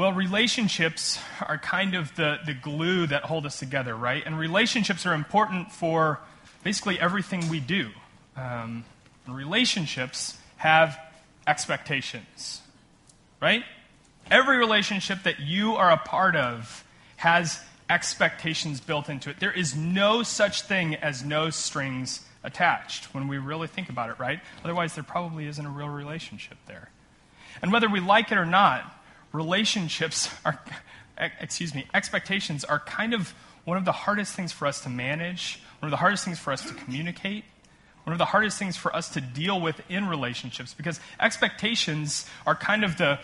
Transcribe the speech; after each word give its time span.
Well, 0.00 0.14
relationships 0.14 1.18
are 1.46 1.58
kind 1.58 1.94
of 1.94 2.16
the, 2.16 2.38
the 2.46 2.54
glue 2.54 3.06
that 3.08 3.24
hold 3.24 3.44
us 3.44 3.58
together, 3.58 3.94
right? 3.94 4.22
And 4.24 4.38
relationships 4.38 5.04
are 5.04 5.12
important 5.12 5.72
for 5.72 6.20
basically 6.64 6.98
everything 6.98 7.46
we 7.50 7.60
do. 7.60 7.90
Um, 8.34 8.86
relationships 9.28 10.38
have 10.56 10.98
expectations, 11.46 12.62
right? 13.42 13.62
Every 14.30 14.56
relationship 14.56 15.24
that 15.24 15.38
you 15.38 15.74
are 15.74 15.90
a 15.90 15.98
part 15.98 16.34
of 16.34 16.82
has 17.16 17.60
expectations 17.90 18.80
built 18.80 19.10
into 19.10 19.28
it. 19.28 19.38
There 19.38 19.52
is 19.52 19.76
no 19.76 20.22
such 20.22 20.62
thing 20.62 20.94
as 20.94 21.22
no 21.22 21.50
strings 21.50 22.24
attached 22.42 23.12
when 23.12 23.28
we 23.28 23.36
really 23.36 23.68
think 23.68 23.90
about 23.90 24.08
it, 24.08 24.18
right? 24.18 24.40
Otherwise, 24.64 24.94
there 24.94 25.04
probably 25.04 25.46
isn't 25.46 25.66
a 25.66 25.68
real 25.68 25.90
relationship 25.90 26.56
there. 26.66 26.88
And 27.60 27.70
whether 27.70 27.90
we 27.90 28.00
like 28.00 28.32
it 28.32 28.38
or 28.38 28.46
not, 28.46 28.96
relationships 29.32 30.30
are, 30.44 30.60
excuse 31.40 31.74
me, 31.74 31.86
expectations 31.94 32.64
are 32.64 32.78
kind 32.80 33.14
of 33.14 33.34
one 33.64 33.76
of 33.76 33.84
the 33.84 33.92
hardest 33.92 34.34
things 34.34 34.52
for 34.52 34.66
us 34.66 34.80
to 34.82 34.88
manage, 34.88 35.60
one 35.80 35.88
of 35.88 35.90
the 35.90 35.98
hardest 35.98 36.24
things 36.24 36.38
for 36.38 36.52
us 36.52 36.66
to 36.66 36.74
communicate, 36.74 37.44
one 38.04 38.12
of 38.12 38.18
the 38.18 38.24
hardest 38.26 38.58
things 38.58 38.76
for 38.76 38.94
us 38.94 39.08
to 39.10 39.20
deal 39.20 39.60
with 39.60 39.80
in 39.88 40.08
relationships 40.08 40.74
because 40.74 41.00
expectations 41.20 42.26
are 42.46 42.54
kind 42.54 42.84
of 42.84 42.96
the, 42.96 43.18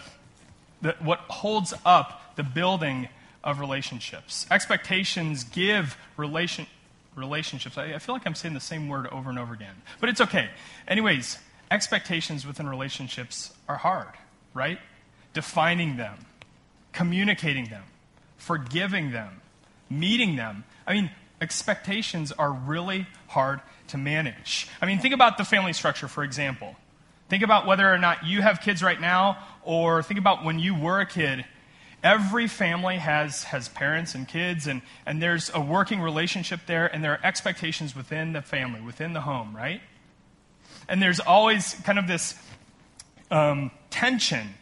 the 0.82 0.94
what 1.00 1.20
holds 1.28 1.72
up 1.84 2.36
the 2.36 2.42
building 2.42 3.08
of 3.42 3.60
relationships. 3.60 4.46
Expectations 4.50 5.44
give 5.44 5.96
relation, 6.16 6.66
relationships. 7.14 7.78
I, 7.78 7.94
I 7.94 7.98
feel 7.98 8.14
like 8.14 8.26
I'm 8.26 8.34
saying 8.34 8.54
the 8.54 8.60
same 8.60 8.88
word 8.88 9.06
over 9.08 9.30
and 9.30 9.38
over 9.38 9.54
again, 9.54 9.74
but 10.00 10.08
it's 10.08 10.20
okay. 10.20 10.50
Anyways, 10.86 11.38
expectations 11.70 12.46
within 12.46 12.68
relationships 12.68 13.54
are 13.68 13.78
hard, 13.78 14.08
right? 14.52 14.78
Defining 15.36 15.98
them, 15.98 16.16
communicating 16.92 17.66
them, 17.66 17.82
forgiving 18.38 19.12
them, 19.12 19.42
meeting 19.90 20.36
them. 20.36 20.64
I 20.86 20.94
mean, 20.94 21.10
expectations 21.42 22.32
are 22.32 22.50
really 22.50 23.06
hard 23.28 23.60
to 23.88 23.98
manage. 23.98 24.66
I 24.80 24.86
mean, 24.86 24.98
think 24.98 25.12
about 25.12 25.36
the 25.36 25.44
family 25.44 25.74
structure, 25.74 26.08
for 26.08 26.24
example. 26.24 26.74
Think 27.28 27.42
about 27.42 27.66
whether 27.66 27.92
or 27.92 27.98
not 27.98 28.24
you 28.24 28.40
have 28.40 28.62
kids 28.62 28.82
right 28.82 29.00
now, 29.00 29.36
or 29.62 30.02
think 30.02 30.18
about 30.18 30.42
when 30.42 30.58
you 30.58 30.74
were 30.74 31.00
a 31.00 31.06
kid 31.06 31.44
Every 32.06 32.46
family 32.46 32.98
has, 32.98 33.42
has 33.44 33.68
parents 33.68 34.14
and 34.14 34.28
kids, 34.28 34.68
and, 34.68 34.82
and 35.06 35.20
there's 35.20 35.50
a 35.52 35.60
working 35.60 36.00
relationship 36.00 36.60
there, 36.66 36.86
and 36.86 37.02
there 37.02 37.10
are 37.12 37.20
expectations 37.24 37.96
within 37.96 38.32
the 38.32 38.42
family, 38.42 38.80
within 38.80 39.12
the 39.12 39.22
home, 39.22 39.56
right? 39.56 39.80
And 40.88 41.02
there's 41.02 41.18
always 41.18 41.74
kind 41.84 41.98
of 41.98 42.06
this 42.06 42.40
um, 43.30 43.72
tension 43.90 44.54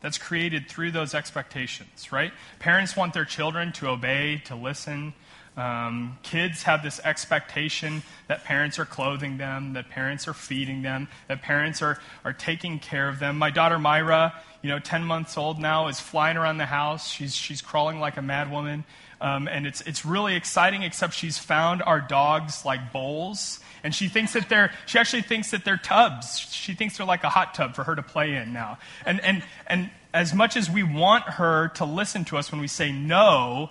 that's 0.00 0.18
created 0.18 0.68
through 0.68 0.90
those 0.90 1.14
expectations, 1.14 2.12
right? 2.12 2.32
Parents 2.58 2.96
want 2.96 3.14
their 3.14 3.24
children 3.24 3.72
to 3.72 3.88
obey, 3.88 4.42
to 4.46 4.54
listen. 4.54 5.14
Um, 5.56 6.18
kids 6.22 6.64
have 6.64 6.82
this 6.82 7.00
expectation 7.02 8.02
that 8.28 8.44
parents 8.44 8.78
are 8.78 8.84
clothing 8.84 9.38
them, 9.38 9.72
that 9.72 9.88
parents 9.88 10.28
are 10.28 10.34
feeding 10.34 10.82
them, 10.82 11.08
that 11.28 11.40
parents 11.40 11.80
are, 11.80 11.98
are 12.24 12.34
taking 12.34 12.78
care 12.78 13.08
of 13.08 13.18
them. 13.18 13.38
My 13.38 13.50
daughter 13.50 13.78
Myra 13.78 14.34
you 14.66 14.72
know, 14.72 14.80
10 14.80 15.04
months 15.04 15.38
old 15.38 15.60
now, 15.60 15.86
is 15.86 16.00
flying 16.00 16.36
around 16.36 16.58
the 16.58 16.66
house. 16.66 17.08
She's, 17.08 17.36
she's 17.36 17.62
crawling 17.62 18.00
like 18.00 18.16
a 18.16 18.20
madwoman. 18.20 18.82
Um, 19.20 19.46
and 19.46 19.64
it's, 19.64 19.80
it's 19.82 20.04
really 20.04 20.34
exciting, 20.34 20.82
except 20.82 21.14
she's 21.14 21.38
found 21.38 21.84
our 21.84 22.00
dogs 22.00 22.64
like 22.64 22.92
bowls. 22.92 23.60
And 23.82 23.94
she 23.94 24.08
thinks 24.08 24.32
that 24.32 24.48
they're, 24.48 24.72
she 24.86 24.98
actually 24.98 25.22
thinks 25.22 25.50
that 25.50 25.64
they're 25.64 25.76
tubs. 25.76 26.38
She 26.38 26.74
thinks 26.74 26.96
they're 26.96 27.06
like 27.06 27.24
a 27.24 27.28
hot 27.28 27.54
tub 27.54 27.74
for 27.74 27.84
her 27.84 27.94
to 27.94 28.02
play 28.02 28.34
in 28.34 28.52
now. 28.52 28.78
And, 29.04 29.20
and, 29.20 29.42
and 29.66 29.90
as 30.12 30.34
much 30.34 30.56
as 30.56 30.70
we 30.70 30.82
want 30.82 31.24
her 31.24 31.68
to 31.76 31.84
listen 31.84 32.24
to 32.26 32.36
us 32.36 32.50
when 32.50 32.60
we 32.60 32.68
say 32.68 32.90
no, 32.90 33.70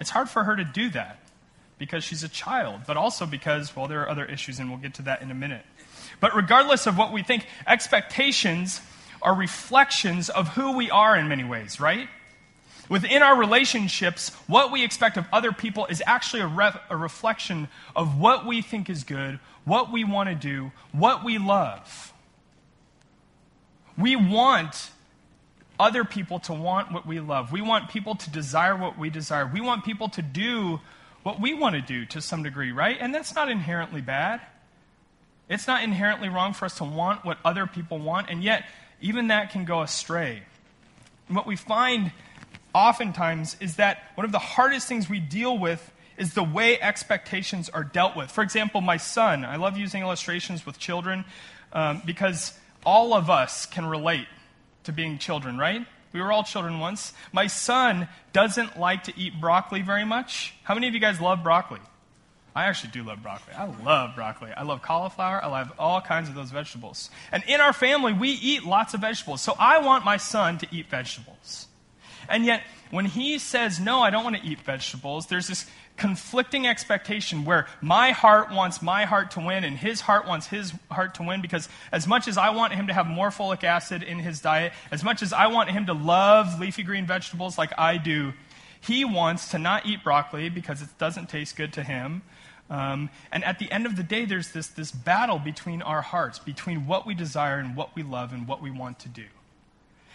it's 0.00 0.10
hard 0.10 0.28
for 0.28 0.44
her 0.44 0.56
to 0.56 0.64
do 0.64 0.90
that 0.90 1.20
because 1.78 2.04
she's 2.04 2.22
a 2.22 2.28
child, 2.28 2.82
but 2.86 2.96
also 2.96 3.26
because, 3.26 3.74
well, 3.74 3.88
there 3.88 4.02
are 4.02 4.08
other 4.08 4.24
issues, 4.24 4.58
and 4.58 4.70
we'll 4.70 4.78
get 4.78 4.94
to 4.94 5.02
that 5.02 5.20
in 5.20 5.30
a 5.30 5.34
minute. 5.34 5.64
But 6.20 6.34
regardless 6.34 6.86
of 6.86 6.96
what 6.96 7.12
we 7.12 7.22
think, 7.22 7.46
expectations 7.66 8.80
are 9.20 9.34
reflections 9.34 10.28
of 10.28 10.48
who 10.48 10.76
we 10.76 10.90
are 10.90 11.16
in 11.16 11.28
many 11.28 11.44
ways, 11.44 11.80
right? 11.80 12.08
Within 12.92 13.22
our 13.22 13.38
relationships, 13.38 14.28
what 14.46 14.70
we 14.70 14.84
expect 14.84 15.16
of 15.16 15.24
other 15.32 15.50
people 15.50 15.86
is 15.86 16.02
actually 16.04 16.42
a, 16.42 16.46
re- 16.46 16.78
a 16.90 16.96
reflection 16.96 17.68
of 17.96 18.20
what 18.20 18.44
we 18.44 18.60
think 18.60 18.90
is 18.90 19.02
good, 19.02 19.40
what 19.64 19.90
we 19.90 20.04
want 20.04 20.28
to 20.28 20.34
do, 20.34 20.72
what 20.92 21.24
we 21.24 21.38
love. 21.38 22.12
We 23.96 24.14
want 24.14 24.90
other 25.80 26.04
people 26.04 26.38
to 26.40 26.52
want 26.52 26.92
what 26.92 27.06
we 27.06 27.18
love. 27.18 27.50
We 27.50 27.62
want 27.62 27.88
people 27.88 28.14
to 28.14 28.28
desire 28.28 28.76
what 28.76 28.98
we 28.98 29.08
desire. 29.08 29.50
We 29.50 29.62
want 29.62 29.86
people 29.86 30.10
to 30.10 30.20
do 30.20 30.78
what 31.22 31.40
we 31.40 31.54
want 31.54 31.76
to 31.76 31.80
do 31.80 32.04
to 32.04 32.20
some 32.20 32.42
degree, 32.42 32.72
right? 32.72 32.98
And 33.00 33.14
that's 33.14 33.34
not 33.34 33.50
inherently 33.50 34.02
bad. 34.02 34.42
It's 35.48 35.66
not 35.66 35.82
inherently 35.82 36.28
wrong 36.28 36.52
for 36.52 36.66
us 36.66 36.76
to 36.76 36.84
want 36.84 37.24
what 37.24 37.38
other 37.42 37.66
people 37.66 37.98
want, 37.98 38.28
and 38.28 38.44
yet 38.44 38.66
even 39.00 39.28
that 39.28 39.50
can 39.50 39.64
go 39.64 39.80
astray. 39.80 40.42
And 41.28 41.34
what 41.34 41.46
we 41.46 41.56
find 41.56 42.12
oftentimes 42.74 43.56
is 43.60 43.76
that 43.76 44.02
one 44.14 44.24
of 44.24 44.32
the 44.32 44.38
hardest 44.38 44.88
things 44.88 45.08
we 45.08 45.20
deal 45.20 45.56
with 45.58 45.92
is 46.16 46.34
the 46.34 46.42
way 46.42 46.80
expectations 46.80 47.68
are 47.68 47.84
dealt 47.84 48.16
with. 48.16 48.30
For 48.30 48.42
example, 48.42 48.80
my 48.80 48.96
son, 48.96 49.44
I 49.44 49.56
love 49.56 49.76
using 49.76 50.02
illustrations 50.02 50.64
with 50.64 50.78
children 50.78 51.24
um, 51.72 52.02
because 52.04 52.52
all 52.84 53.14
of 53.14 53.30
us 53.30 53.66
can 53.66 53.86
relate 53.86 54.26
to 54.84 54.92
being 54.92 55.18
children, 55.18 55.58
right? 55.58 55.86
We 56.12 56.20
were 56.20 56.30
all 56.30 56.44
children 56.44 56.78
once. 56.78 57.14
My 57.32 57.46
son 57.46 58.08
doesn't 58.32 58.78
like 58.78 59.04
to 59.04 59.18
eat 59.18 59.40
broccoli 59.40 59.82
very 59.82 60.04
much. 60.04 60.54
How 60.64 60.74
many 60.74 60.88
of 60.88 60.94
you 60.94 61.00
guys 61.00 61.20
love 61.20 61.42
broccoli? 61.42 61.80
I 62.54 62.66
actually 62.66 62.90
do 62.90 63.02
love 63.02 63.22
broccoli. 63.22 63.54
I 63.54 63.64
love 63.82 64.14
broccoli. 64.14 64.50
I 64.54 64.62
love 64.62 64.82
cauliflower. 64.82 65.42
I 65.42 65.46
love 65.46 65.72
all 65.78 66.02
kinds 66.02 66.28
of 66.28 66.34
those 66.34 66.50
vegetables. 66.50 67.08
And 67.30 67.42
in 67.46 67.62
our 67.62 67.72
family, 67.72 68.12
we 68.12 68.30
eat 68.30 68.64
lots 68.64 68.92
of 68.92 69.00
vegetables. 69.00 69.40
So 69.40 69.54
I 69.58 69.78
want 69.78 70.04
my 70.04 70.18
son 70.18 70.58
to 70.58 70.66
eat 70.70 70.90
vegetables. 70.90 71.68
And 72.28 72.44
yet, 72.44 72.62
when 72.90 73.04
he 73.04 73.38
says, 73.38 73.80
No, 73.80 74.00
I 74.00 74.10
don't 74.10 74.24
want 74.24 74.36
to 74.36 74.42
eat 74.42 74.60
vegetables, 74.60 75.26
there's 75.26 75.48
this 75.48 75.66
conflicting 75.96 76.66
expectation 76.66 77.44
where 77.44 77.66
my 77.80 78.10
heart 78.10 78.50
wants 78.50 78.82
my 78.82 79.04
heart 79.04 79.32
to 79.32 79.40
win 79.40 79.62
and 79.62 79.76
his 79.76 80.00
heart 80.00 80.26
wants 80.26 80.46
his 80.46 80.72
heart 80.90 81.14
to 81.14 81.22
win 81.22 81.42
because 81.42 81.68
as 81.92 82.06
much 82.06 82.26
as 82.28 82.38
I 82.38 82.50
want 82.50 82.72
him 82.72 82.86
to 82.86 82.94
have 82.94 83.06
more 83.06 83.28
folic 83.28 83.62
acid 83.62 84.02
in 84.02 84.18
his 84.18 84.40
diet, 84.40 84.72
as 84.90 85.04
much 85.04 85.22
as 85.22 85.32
I 85.32 85.48
want 85.48 85.70
him 85.70 85.86
to 85.86 85.92
love 85.92 86.58
leafy 86.58 86.82
green 86.82 87.06
vegetables 87.06 87.58
like 87.58 87.72
I 87.78 87.98
do, 87.98 88.32
he 88.80 89.04
wants 89.04 89.50
to 89.50 89.58
not 89.58 89.86
eat 89.86 90.02
broccoli 90.02 90.48
because 90.48 90.82
it 90.82 90.88
doesn't 90.98 91.28
taste 91.28 91.56
good 91.56 91.72
to 91.74 91.82
him. 91.82 92.22
Um, 92.68 93.10
and 93.30 93.44
at 93.44 93.58
the 93.58 93.70
end 93.70 93.86
of 93.86 93.96
the 93.96 94.02
day, 94.02 94.24
there's 94.24 94.50
this, 94.52 94.68
this 94.68 94.90
battle 94.90 95.38
between 95.38 95.82
our 95.82 96.00
hearts, 96.00 96.38
between 96.38 96.86
what 96.86 97.06
we 97.06 97.14
desire 97.14 97.58
and 97.58 97.76
what 97.76 97.94
we 97.94 98.02
love 98.02 98.32
and 98.32 98.48
what 98.48 98.62
we 98.62 98.70
want 98.70 98.98
to 99.00 99.08
do. 99.08 99.26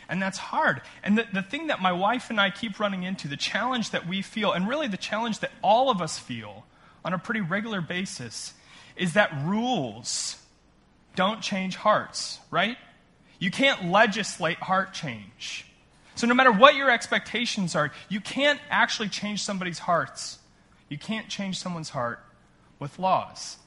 And 0.10 0.22
that's 0.22 0.38
hard. 0.38 0.82
And 1.04 1.18
the, 1.18 1.26
the 1.34 1.42
thing 1.42 1.68
that 1.68 1.82
my 1.82 1.92
wife 1.92 2.30
and 2.30 2.40
I 2.40 2.50
keep 2.50 2.80
running 2.80 3.04
into, 3.04 3.28
the 3.28 3.38
challenge 3.38 3.92
that 3.92 4.08
we 4.08 4.22
feel, 4.22 4.54
and 4.54 4.68
really 4.68 4.88
the 4.88 4.98
challenge 4.98 5.40
that 5.40 5.52
all 5.62 5.90
of 5.90 6.02
us 6.02 6.18
feel 6.18 6.66
on 7.04 7.14
a 7.14 7.18
pretty 7.18 7.42
regular 7.42 7.82
basis, 7.82 8.54
is 8.96 9.14
that 9.14 9.32
rules 9.44 10.38
don't 11.16 11.42
change 11.42 11.76
hearts, 11.76 12.40
right? 12.52 12.78
You 13.40 13.52
can't 13.52 13.90
legislate 13.90 14.58
heart 14.58 14.94
change. 14.94 15.66
So, 16.16 16.26
no 16.26 16.34
matter 16.34 16.52
what 16.52 16.76
your 16.76 16.90
expectations 16.90 17.76
are, 17.76 17.92
you 18.08 18.22
can't 18.22 18.60
actually 18.70 19.10
change 19.10 19.44
somebody's 19.44 19.80
hearts. 19.80 20.40
You 20.90 20.98
can't 20.98 21.28
change 21.28 21.60
someone's 21.60 21.90
heart 21.90 22.20
with 22.80 22.98
laws. 22.98 23.58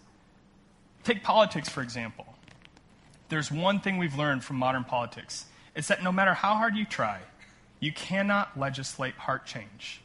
Take 1.05 1.23
politics, 1.23 1.69
for 1.69 1.83
example. 1.83 2.27
There's 3.29 3.51
one 3.51 3.81
thing 3.81 3.99
we've 3.99 4.17
learned 4.17 4.43
from 4.43 4.57
modern 4.57 4.85
politics 4.85 5.47
it's 5.75 5.89
that 5.89 6.03
no 6.03 6.13
matter 6.13 6.35
how 6.35 6.55
hard 6.55 6.77
you 6.77 6.85
try, 6.85 7.21
you 7.79 7.93
cannot 7.93 8.59
legislate 8.59 9.15
heart 9.15 9.47
change. 9.47 10.01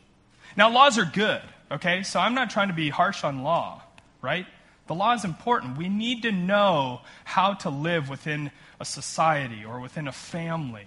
Now, 0.56 0.70
laws 0.72 0.98
are 0.98 1.06
good, 1.06 1.42
okay? 1.72 2.04
So 2.04 2.20
I'm 2.20 2.34
not 2.34 2.50
trying 2.50 2.70
to 2.70 2.74
be 2.74 2.90
harsh 2.90 3.24
on 3.24 3.44
law, 3.44 3.82
right? 4.22 4.46
The 4.88 4.96
law 4.96 5.14
is 5.14 5.26
important. 5.26 5.78
We 5.78 5.90
need 5.90 6.22
to 6.24 6.32
know 6.32 7.02
how 7.24 7.56
to 7.56 7.70
live 7.70 8.10
within 8.10 8.52
a 8.80 8.86
society 8.86 9.66
or 9.66 9.80
within 9.80 10.08
a 10.08 10.12
family. 10.12 10.86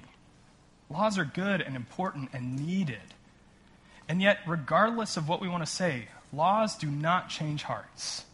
Laws 0.89 1.19
are 1.19 1.25
good 1.25 1.61
and 1.61 1.77
important 1.77 2.31
and 2.33 2.67
needed. 2.67 3.15
And 4.09 4.23
yet, 4.23 4.39
regardless 4.47 5.17
of 5.17 5.29
what 5.29 5.41
we 5.41 5.49
want 5.49 5.67
to 5.67 5.71
say, 5.71 6.09
Laws 6.33 6.77
do 6.77 6.89
not 6.89 7.29
change 7.29 7.63
hearts. 7.63 8.25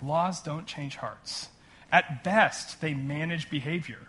Laws 0.00 0.40
don't 0.40 0.66
change 0.66 0.96
hearts. 0.96 1.48
At 1.90 2.22
best, 2.22 2.80
they 2.80 2.94
manage 2.94 3.50
behavior. 3.50 4.07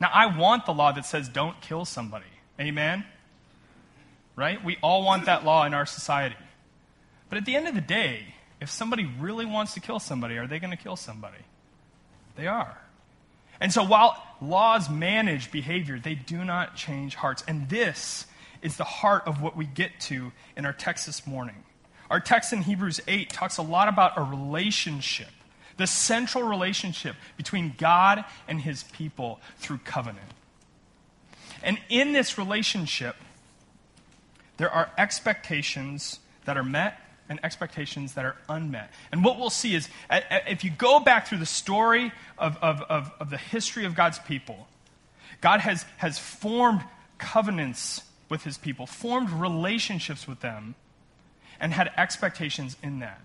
Now, 0.00 0.10
I 0.12 0.34
want 0.36 0.66
the 0.66 0.72
law 0.72 0.92
that 0.92 1.04
says 1.04 1.28
don't 1.28 1.60
kill 1.60 1.84
somebody. 1.84 2.24
Amen? 2.58 3.04
Right? 4.34 4.64
We 4.64 4.78
all 4.82 5.04
want 5.04 5.26
that 5.26 5.44
law 5.44 5.66
in 5.66 5.74
our 5.74 5.86
society. 5.86 6.36
But 7.28 7.38
at 7.38 7.44
the 7.44 7.54
end 7.54 7.68
of 7.68 7.74
the 7.74 7.80
day, 7.80 8.34
if 8.60 8.70
somebody 8.70 9.08
really 9.18 9.46
wants 9.46 9.74
to 9.74 9.80
kill 9.80 9.98
somebody, 9.98 10.36
are 10.38 10.46
they 10.46 10.58
going 10.58 10.76
to 10.76 10.82
kill 10.82 10.96
somebody? 10.96 11.38
They 12.36 12.46
are. 12.46 12.78
And 13.60 13.72
so 13.72 13.84
while 13.84 14.22
laws 14.40 14.88
manage 14.88 15.52
behavior, 15.52 15.98
they 15.98 16.14
do 16.14 16.44
not 16.44 16.76
change 16.76 17.14
hearts. 17.14 17.44
And 17.46 17.68
this 17.68 18.26
is 18.62 18.76
the 18.76 18.84
heart 18.84 19.24
of 19.26 19.42
what 19.42 19.56
we 19.56 19.66
get 19.66 20.00
to 20.00 20.32
in 20.56 20.64
our 20.64 20.72
text 20.72 21.06
this 21.06 21.26
morning. 21.26 21.56
Our 22.10 22.20
text 22.20 22.52
in 22.52 22.62
Hebrews 22.62 23.00
8 23.06 23.30
talks 23.30 23.58
a 23.58 23.62
lot 23.62 23.88
about 23.88 24.18
a 24.18 24.22
relationship, 24.22 25.28
the 25.80 25.86
central 25.86 26.44
relationship 26.44 27.16
between 27.36 27.74
God 27.76 28.24
and 28.46 28.60
his 28.60 28.84
people 28.84 29.40
through 29.58 29.78
covenant. 29.78 30.26
And 31.62 31.78
in 31.88 32.12
this 32.12 32.38
relationship, 32.38 33.16
there 34.56 34.70
are 34.70 34.90
expectations 34.98 36.20
that 36.44 36.56
are 36.56 36.64
met 36.64 37.00
and 37.28 37.38
expectations 37.44 38.14
that 38.14 38.24
are 38.24 38.36
unmet. 38.48 38.90
And 39.12 39.24
what 39.24 39.38
we'll 39.38 39.50
see 39.50 39.74
is 39.74 39.88
if 40.10 40.64
you 40.64 40.70
go 40.70 41.00
back 41.00 41.28
through 41.28 41.38
the 41.38 41.46
story 41.46 42.12
of, 42.36 42.56
of, 42.60 42.82
of, 42.82 43.12
of 43.20 43.30
the 43.30 43.38
history 43.38 43.84
of 43.84 43.94
God's 43.94 44.18
people, 44.18 44.66
God 45.40 45.60
has, 45.60 45.84
has 45.98 46.18
formed 46.18 46.82
covenants 47.18 48.02
with 48.28 48.44
his 48.44 48.58
people, 48.58 48.86
formed 48.86 49.30
relationships 49.30 50.26
with 50.26 50.40
them, 50.40 50.74
and 51.60 51.72
had 51.72 51.90
expectations 51.96 52.76
in 52.82 52.98
that. 52.98 53.20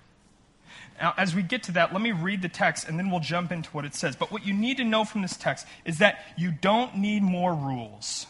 Now, 0.99 1.13
as 1.17 1.35
we 1.35 1.43
get 1.43 1.63
to 1.63 1.73
that, 1.73 1.91
let 1.91 2.01
me 2.01 2.11
read 2.11 2.41
the 2.41 2.49
text 2.49 2.87
and 2.87 2.97
then 2.97 3.11
we'll 3.11 3.19
jump 3.19 3.51
into 3.51 3.69
what 3.71 3.85
it 3.85 3.95
says. 3.95 4.15
But 4.15 4.31
what 4.31 4.45
you 4.45 4.53
need 4.53 4.77
to 4.77 4.83
know 4.83 5.03
from 5.03 5.21
this 5.21 5.35
text 5.35 5.67
is 5.83 5.97
that 5.99 6.19
you 6.37 6.51
don't 6.51 6.97
need 6.97 7.21
more 7.21 7.53
rules, 7.53 8.27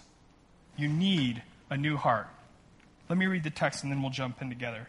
you 0.75 0.87
need 0.87 1.43
a 1.69 1.77
new 1.77 1.97
heart. 1.97 2.27
Let 3.07 3.19
me 3.19 3.27
read 3.27 3.43
the 3.43 3.51
text 3.51 3.83
and 3.83 3.91
then 3.91 4.01
we'll 4.01 4.11
jump 4.11 4.41
in 4.41 4.49
together. 4.49 4.87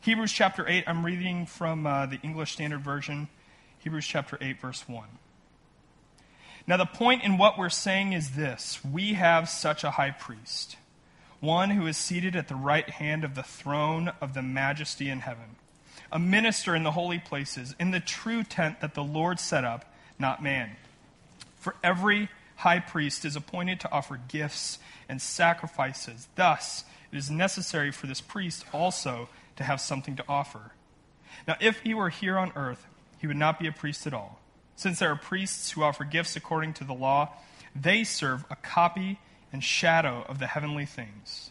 Hebrews 0.00 0.32
chapter 0.32 0.66
8, 0.66 0.84
I'm 0.86 1.04
reading 1.04 1.44
from 1.44 1.86
uh, 1.86 2.06
the 2.06 2.18
English 2.22 2.52
Standard 2.52 2.80
Version. 2.80 3.28
Hebrews 3.80 4.06
chapter 4.06 4.38
8, 4.40 4.60
verse 4.60 4.88
1. 4.88 5.06
Now, 6.66 6.76
the 6.76 6.86
point 6.86 7.24
in 7.24 7.38
what 7.38 7.58
we're 7.58 7.68
saying 7.68 8.12
is 8.12 8.32
this 8.32 8.84
we 8.84 9.14
have 9.14 9.48
such 9.48 9.84
a 9.84 9.92
high 9.92 10.10
priest, 10.10 10.76
one 11.40 11.70
who 11.70 11.86
is 11.86 11.96
seated 11.96 12.36
at 12.36 12.48
the 12.48 12.54
right 12.54 12.88
hand 12.88 13.24
of 13.24 13.34
the 13.34 13.42
throne 13.42 14.12
of 14.20 14.34
the 14.34 14.42
majesty 14.42 15.08
in 15.08 15.20
heaven, 15.20 15.56
a 16.10 16.18
minister 16.18 16.74
in 16.74 16.82
the 16.82 16.92
holy 16.92 17.18
places, 17.18 17.74
in 17.78 17.90
the 17.90 18.00
true 18.00 18.42
tent 18.42 18.80
that 18.80 18.94
the 18.94 19.04
Lord 19.04 19.38
set 19.40 19.64
up, 19.64 19.92
not 20.18 20.42
man. 20.42 20.76
For 21.56 21.74
every 21.82 22.28
high 22.56 22.80
priest 22.80 23.24
is 23.24 23.36
appointed 23.36 23.80
to 23.80 23.92
offer 23.92 24.18
gifts 24.28 24.78
and 25.08 25.20
sacrifices. 25.20 26.28
Thus, 26.34 26.84
it 27.12 27.16
is 27.16 27.30
necessary 27.30 27.90
for 27.90 28.06
this 28.06 28.20
priest 28.20 28.64
also 28.72 29.28
to 29.56 29.64
have 29.64 29.80
something 29.80 30.16
to 30.16 30.24
offer. 30.28 30.72
Now, 31.46 31.56
if 31.60 31.80
he 31.80 31.94
were 31.94 32.10
here 32.10 32.38
on 32.38 32.52
earth, 32.56 32.86
he 33.18 33.26
would 33.26 33.36
not 33.36 33.58
be 33.58 33.66
a 33.66 33.72
priest 33.72 34.06
at 34.06 34.14
all. 34.14 34.40
Since 34.76 34.98
there 34.98 35.10
are 35.10 35.16
priests 35.16 35.72
who 35.72 35.82
offer 35.82 36.04
gifts 36.04 36.36
according 36.36 36.74
to 36.74 36.84
the 36.84 36.94
law, 36.94 37.30
they 37.74 38.04
serve 38.04 38.44
a 38.50 38.56
copy 38.56 39.18
and 39.52 39.62
shadow 39.62 40.24
of 40.28 40.38
the 40.38 40.46
heavenly 40.46 40.86
things. 40.86 41.50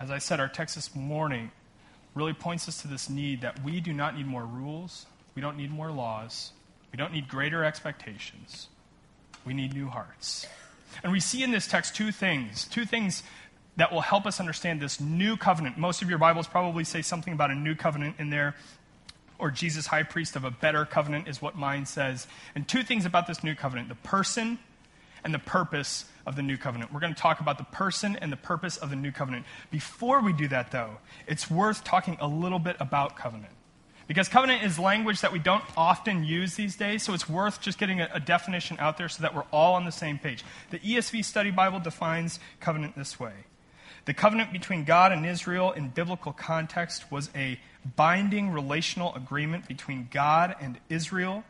As 0.00 0.10
I 0.10 0.18
said, 0.18 0.40
our 0.40 0.48
text 0.48 0.74
this 0.74 0.96
morning 0.96 1.50
really 2.14 2.32
points 2.32 2.66
us 2.66 2.80
to 2.82 2.88
this 2.88 3.10
need 3.10 3.42
that 3.42 3.62
we 3.62 3.80
do 3.80 3.92
not 3.92 4.16
need 4.16 4.26
more 4.26 4.44
rules, 4.44 5.06
we 5.34 5.42
don't 5.42 5.56
need 5.56 5.70
more 5.70 5.92
laws, 5.92 6.52
we 6.90 6.96
don't 6.96 7.12
need 7.12 7.28
greater 7.28 7.62
expectations. 7.62 8.68
We 9.44 9.54
need 9.54 9.72
new 9.72 9.88
hearts. 9.88 10.46
And 11.02 11.12
we 11.12 11.20
see 11.20 11.42
in 11.42 11.50
this 11.50 11.66
text 11.66 11.94
two 11.94 12.12
things, 12.12 12.66
two 12.66 12.84
things 12.84 13.22
that 13.76 13.92
will 13.92 14.00
help 14.00 14.26
us 14.26 14.40
understand 14.40 14.80
this 14.80 15.00
new 15.00 15.36
covenant. 15.36 15.78
Most 15.78 16.02
of 16.02 16.10
your 16.10 16.18
Bibles 16.18 16.46
probably 16.46 16.84
say 16.84 17.00
something 17.00 17.32
about 17.32 17.50
a 17.50 17.54
new 17.54 17.74
covenant 17.74 18.16
in 18.18 18.30
there 18.30 18.54
or 19.38 19.50
Jesus, 19.50 19.86
high 19.86 20.02
priest 20.02 20.36
of 20.36 20.44
a 20.44 20.50
better 20.50 20.84
covenant, 20.84 21.26
is 21.26 21.40
what 21.40 21.56
mine 21.56 21.86
says. 21.86 22.26
And 22.54 22.68
two 22.68 22.82
things 22.82 23.06
about 23.06 23.26
this 23.26 23.42
new 23.42 23.54
covenant 23.54 23.88
the 23.88 23.94
person 23.94 24.58
and 25.24 25.34
the 25.34 25.38
purpose 25.38 26.06
of 26.26 26.36
the 26.36 26.42
new 26.42 26.56
covenant. 26.56 26.92
We're 26.92 27.00
going 27.00 27.14
to 27.14 27.20
talk 27.20 27.40
about 27.40 27.58
the 27.58 27.64
person 27.64 28.16
and 28.16 28.30
the 28.30 28.36
purpose 28.36 28.76
of 28.76 28.90
the 28.90 28.96
new 28.96 29.12
covenant. 29.12 29.46
Before 29.70 30.20
we 30.20 30.32
do 30.32 30.48
that, 30.48 30.70
though, 30.70 30.98
it's 31.26 31.50
worth 31.50 31.84
talking 31.84 32.16
a 32.20 32.26
little 32.26 32.58
bit 32.58 32.76
about 32.80 33.16
covenant. 33.16 33.52
Because 34.10 34.28
covenant 34.28 34.64
is 34.64 34.76
language 34.76 35.20
that 35.20 35.32
we 35.32 35.38
don't 35.38 35.62
often 35.76 36.24
use 36.24 36.56
these 36.56 36.74
days, 36.74 37.04
so 37.04 37.14
it's 37.14 37.28
worth 37.28 37.60
just 37.60 37.78
getting 37.78 38.00
a, 38.00 38.08
a, 38.12 38.18
definition 38.18 38.76
out 38.80 38.98
there 38.98 39.08
so 39.08 39.22
that 39.22 39.36
we're 39.36 39.44
all 39.52 39.74
on 39.74 39.84
the 39.84 39.92
same 39.92 40.18
page. 40.18 40.42
The 40.70 40.80
ESV 40.80 41.24
Study 41.24 41.52
Bible 41.52 41.78
defines 41.78 42.40
covenant 42.58 42.96
this 42.96 43.20
way 43.20 43.32
The 44.06 44.14
covenant 44.14 44.52
between 44.52 44.82
God 44.82 45.12
and 45.12 45.24
Israel 45.24 45.70
in 45.70 45.90
biblical 45.90 46.32
context 46.32 47.12
was 47.12 47.30
a 47.36 47.60
binding 47.94 48.50
relational 48.50 49.14
agreement 49.14 49.68
between 49.68 50.08
God 50.10 50.56
and 50.60 50.78
Israel 50.88 51.44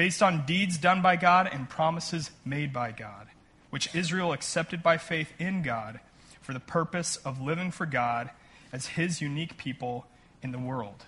based 0.00 0.22
on 0.22 0.46
deeds 0.46 0.78
done 0.78 1.02
by 1.02 1.14
God 1.14 1.46
and 1.52 1.68
promises 1.68 2.30
made 2.42 2.72
by 2.72 2.90
God, 2.90 3.26
which 3.68 3.94
Israel 3.94 4.32
accepted 4.32 4.82
by 4.82 4.96
faith 4.96 5.30
in 5.38 5.60
God 5.60 6.00
for 6.40 6.54
the 6.54 6.58
purpose 6.58 7.16
of 7.16 7.38
living 7.38 7.70
for 7.70 7.84
God 7.84 8.30
as 8.72 8.86
his 8.86 9.20
unique 9.20 9.58
people 9.58 10.06
in 10.42 10.52
the 10.52 10.58
world. 10.58 11.04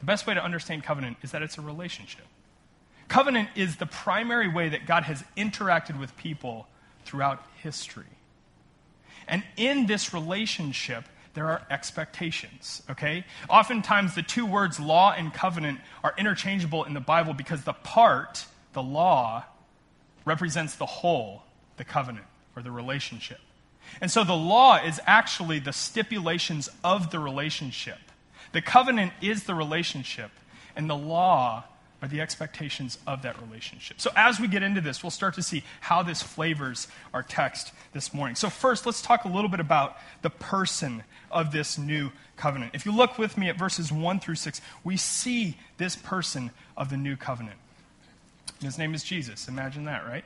The 0.00 0.04
best 0.04 0.26
way 0.26 0.34
to 0.34 0.44
understand 0.44 0.84
covenant 0.84 1.16
is 1.22 1.30
that 1.30 1.40
it's 1.40 1.56
a 1.56 1.62
relationship. 1.62 2.26
Covenant 3.08 3.48
is 3.56 3.76
the 3.76 3.86
primary 3.86 4.52
way 4.52 4.68
that 4.68 4.84
God 4.84 5.04
has 5.04 5.24
interacted 5.34 5.98
with 5.98 6.14
people 6.18 6.68
throughout 7.06 7.42
history. 7.62 8.04
And 9.26 9.42
in 9.56 9.86
this 9.86 10.12
relationship, 10.12 11.04
there 11.36 11.48
are 11.48 11.60
expectations, 11.70 12.82
okay? 12.88 13.22
Oftentimes, 13.50 14.14
the 14.14 14.22
two 14.22 14.46
words 14.46 14.80
law 14.80 15.12
and 15.12 15.32
covenant 15.34 15.80
are 16.02 16.14
interchangeable 16.16 16.84
in 16.84 16.94
the 16.94 17.00
Bible 17.00 17.34
because 17.34 17.62
the 17.62 17.74
part, 17.74 18.46
the 18.72 18.82
law, 18.82 19.44
represents 20.24 20.76
the 20.76 20.86
whole, 20.86 21.42
the 21.76 21.84
covenant, 21.84 22.24
or 22.56 22.62
the 22.62 22.70
relationship. 22.70 23.38
And 24.00 24.10
so 24.10 24.24
the 24.24 24.32
law 24.32 24.82
is 24.82 24.98
actually 25.06 25.58
the 25.58 25.74
stipulations 25.74 26.70
of 26.82 27.10
the 27.10 27.18
relationship. 27.18 27.98
The 28.52 28.62
covenant 28.62 29.12
is 29.20 29.44
the 29.44 29.54
relationship, 29.54 30.30
and 30.74 30.88
the 30.88 30.96
law 30.96 31.64
are 32.02 32.08
the 32.08 32.20
expectations 32.20 32.98
of 33.06 33.22
that 33.22 33.40
relationship. 33.40 34.00
So, 34.00 34.10
as 34.16 34.38
we 34.38 34.48
get 34.48 34.62
into 34.62 34.80
this, 34.80 35.02
we'll 35.02 35.10
start 35.10 35.34
to 35.34 35.42
see 35.42 35.64
how 35.80 36.02
this 36.02 36.22
flavors 36.22 36.88
our 37.14 37.22
text 37.22 37.72
this 37.92 38.12
morning. 38.12 38.36
So, 38.36 38.50
first, 38.50 38.84
let's 38.86 39.00
talk 39.00 39.24
a 39.24 39.28
little 39.28 39.48
bit 39.48 39.60
about 39.60 39.96
the 40.22 40.30
person 40.30 41.04
of 41.36 41.52
this 41.52 41.76
new 41.76 42.10
covenant. 42.36 42.72
If 42.74 42.86
you 42.86 42.92
look 42.92 43.18
with 43.18 43.36
me 43.36 43.48
at 43.50 43.58
verses 43.58 43.92
1 43.92 44.20
through 44.20 44.36
6, 44.36 44.60
we 44.82 44.96
see 44.96 45.56
this 45.76 45.94
person 45.94 46.50
of 46.76 46.88
the 46.88 46.96
new 46.96 47.14
covenant. 47.14 47.58
His 48.62 48.78
name 48.78 48.94
is 48.94 49.04
Jesus. 49.04 49.46
Imagine 49.46 49.84
that, 49.84 50.06
right? 50.06 50.24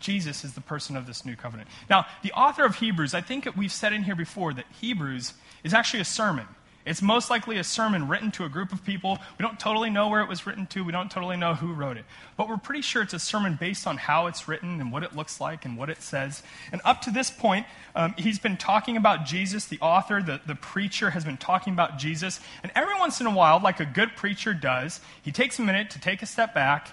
Jesus 0.00 0.44
is 0.44 0.54
the 0.54 0.60
person 0.60 0.96
of 0.96 1.06
this 1.06 1.24
new 1.24 1.36
covenant. 1.36 1.68
Now, 1.88 2.06
the 2.24 2.32
author 2.32 2.64
of 2.64 2.74
Hebrews, 2.76 3.14
I 3.14 3.20
think 3.20 3.48
we've 3.56 3.72
said 3.72 3.92
in 3.92 4.02
here 4.02 4.16
before 4.16 4.52
that 4.52 4.64
Hebrews 4.80 5.32
is 5.62 5.72
actually 5.72 6.00
a 6.00 6.04
sermon. 6.04 6.48
It's 6.84 7.00
most 7.00 7.30
likely 7.30 7.58
a 7.58 7.64
sermon 7.64 8.08
written 8.08 8.30
to 8.32 8.44
a 8.44 8.48
group 8.48 8.72
of 8.72 8.84
people. 8.84 9.18
We 9.38 9.42
don't 9.42 9.58
totally 9.58 9.90
know 9.90 10.08
where 10.08 10.20
it 10.20 10.28
was 10.28 10.46
written 10.46 10.66
to, 10.68 10.82
we 10.82 10.92
don't 10.92 11.10
totally 11.10 11.36
know 11.36 11.54
who 11.54 11.72
wrote 11.72 11.96
it. 11.96 12.04
But 12.36 12.48
we're 12.48 12.56
pretty 12.56 12.82
sure 12.82 13.02
it's 13.02 13.14
a 13.14 13.18
sermon 13.18 13.56
based 13.58 13.86
on 13.86 13.96
how 13.96 14.26
it's 14.26 14.48
written 14.48 14.80
and 14.80 14.90
what 14.92 15.02
it 15.02 15.14
looks 15.14 15.40
like 15.40 15.64
and 15.64 15.76
what 15.76 15.90
it 15.90 16.02
says. 16.02 16.42
And 16.72 16.80
up 16.84 17.02
to 17.02 17.10
this 17.10 17.30
point, 17.30 17.66
um, 17.94 18.14
he's 18.18 18.38
been 18.38 18.56
talking 18.56 18.96
about 18.96 19.24
Jesus. 19.24 19.66
The 19.66 19.78
author, 19.80 20.22
the, 20.22 20.40
the 20.46 20.56
preacher, 20.56 21.10
has 21.10 21.24
been 21.24 21.36
talking 21.36 21.72
about 21.72 21.98
Jesus. 21.98 22.40
And 22.62 22.72
every 22.74 22.98
once 22.98 23.20
in 23.20 23.26
a 23.26 23.34
while, 23.34 23.60
like 23.62 23.78
a 23.78 23.86
good 23.86 24.16
preacher 24.16 24.52
does, 24.52 25.00
he 25.22 25.30
takes 25.30 25.58
a 25.58 25.62
minute 25.62 25.90
to 25.90 26.00
take 26.00 26.22
a 26.22 26.26
step 26.26 26.54
back 26.54 26.92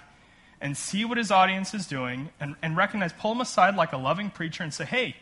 and 0.60 0.76
see 0.76 1.04
what 1.04 1.18
his 1.18 1.30
audience 1.30 1.72
is 1.74 1.86
doing 1.86 2.28
and, 2.38 2.54
and 2.62 2.76
recognize, 2.76 3.12
pull 3.12 3.32
them 3.32 3.40
aside 3.40 3.74
like 3.76 3.92
a 3.92 3.96
loving 3.96 4.30
preacher 4.30 4.62
and 4.62 4.72
say, 4.72 4.84
hey, 4.84 5.16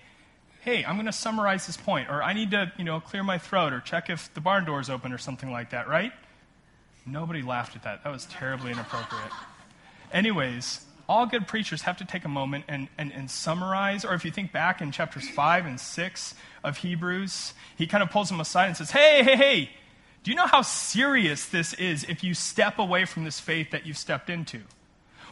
hey, 0.69 0.85
I'm 0.85 0.97
going 0.97 1.07
to 1.07 1.13
summarize 1.13 1.67
this 1.67 1.79
point, 1.79 2.11
or 2.11 2.23
I 2.23 2.35
need 2.35 2.51
to, 2.51 2.71
you 2.77 2.85
know, 2.85 3.01
clear 3.01 3.25
my 3.25 3.39
throat, 3.39 3.73
or 3.73 3.81
check 3.81 4.11
if 4.11 4.33
the 4.35 4.41
barn 4.43 4.67
door 4.67 4.81
is 4.81 4.91
open, 4.91 5.15
or 5.15 5.19
something 5.19 5.51
like 5.51 5.71
that, 5.71 5.89
right? 5.89 6.13
Nobody 7.07 7.41
laughed 7.41 7.75
at 7.75 7.85
that. 7.85 8.05
That 8.05 8.13
was 8.13 8.27
terribly 8.27 8.73
inappropriate. 8.73 9.33
Anyways, 10.13 10.85
all 11.09 11.25
good 11.25 11.47
preachers 11.47 11.83
have 11.83 11.97
to 11.97 12.05
take 12.05 12.27
a 12.27 12.29
moment 12.29 12.67
and, 12.69 12.89
and, 12.99 13.15
and 13.15 13.31
summarize, 13.31 14.05
or 14.05 14.13
if 14.13 14.27
you 14.27 14.31
think 14.31 14.53
back 14.53 14.83
in 14.83 14.93
chapters 14.93 15.27
5 15.27 15.65
and 15.65 15.81
6 15.81 16.35
of 16.63 16.77
Hebrews, 16.77 17.55
he 17.79 17.87
kind 17.87 18.03
of 18.03 18.11
pulls 18.11 18.29
them 18.29 18.39
aside 18.39 18.67
and 18.67 18.77
says, 18.77 18.91
hey, 18.91 19.23
hey, 19.23 19.37
hey, 19.37 19.71
do 20.23 20.31
you 20.31 20.37
know 20.37 20.47
how 20.47 20.61
serious 20.61 21.47
this 21.47 21.73
is 21.75 22.05
if 22.05 22.23
you 22.23 22.35
step 22.35 22.79
away 22.79 23.07
from 23.07 23.25
this 23.25 23.41
faith 23.41 23.71
that 23.71 23.87
you've 23.87 23.97
stepped 23.97 24.29
into? 24.29 24.61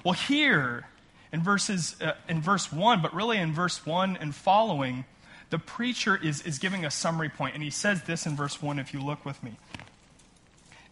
Well, 0.03 0.15
here 0.15 0.87
in 1.31 1.43
verses 1.43 1.95
uh, 2.01 2.13
in 2.27 2.41
verse 2.41 2.73
1, 2.73 3.03
but 3.03 3.13
really 3.13 3.37
in 3.37 3.53
verse 3.53 3.85
1 3.85 4.17
and 4.17 4.35
following, 4.35 5.05
the 5.51 5.59
preacher 5.59 6.19
is, 6.21 6.43
is 6.43 6.59
giving 6.59 6.85
a 6.85 6.91
summary 6.91 7.29
point, 7.29 7.55
and 7.55 7.63
he 7.63 7.71
says 7.71 8.03
this 8.03 8.27
in 8.27 8.37
verse 8.37 8.61
1 8.61 8.79
if 8.79 8.93
you 8.93 9.01
look 9.01 9.25
with 9.25 9.43
me. 9.43 9.53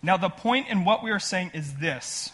Now, 0.02 0.16
the 0.16 0.28
point 0.28 0.68
in 0.68 0.84
what 0.84 1.02
we 1.02 1.11
are 1.11 1.18
saying 1.18 1.52
is 1.54 1.75
this 1.76 2.30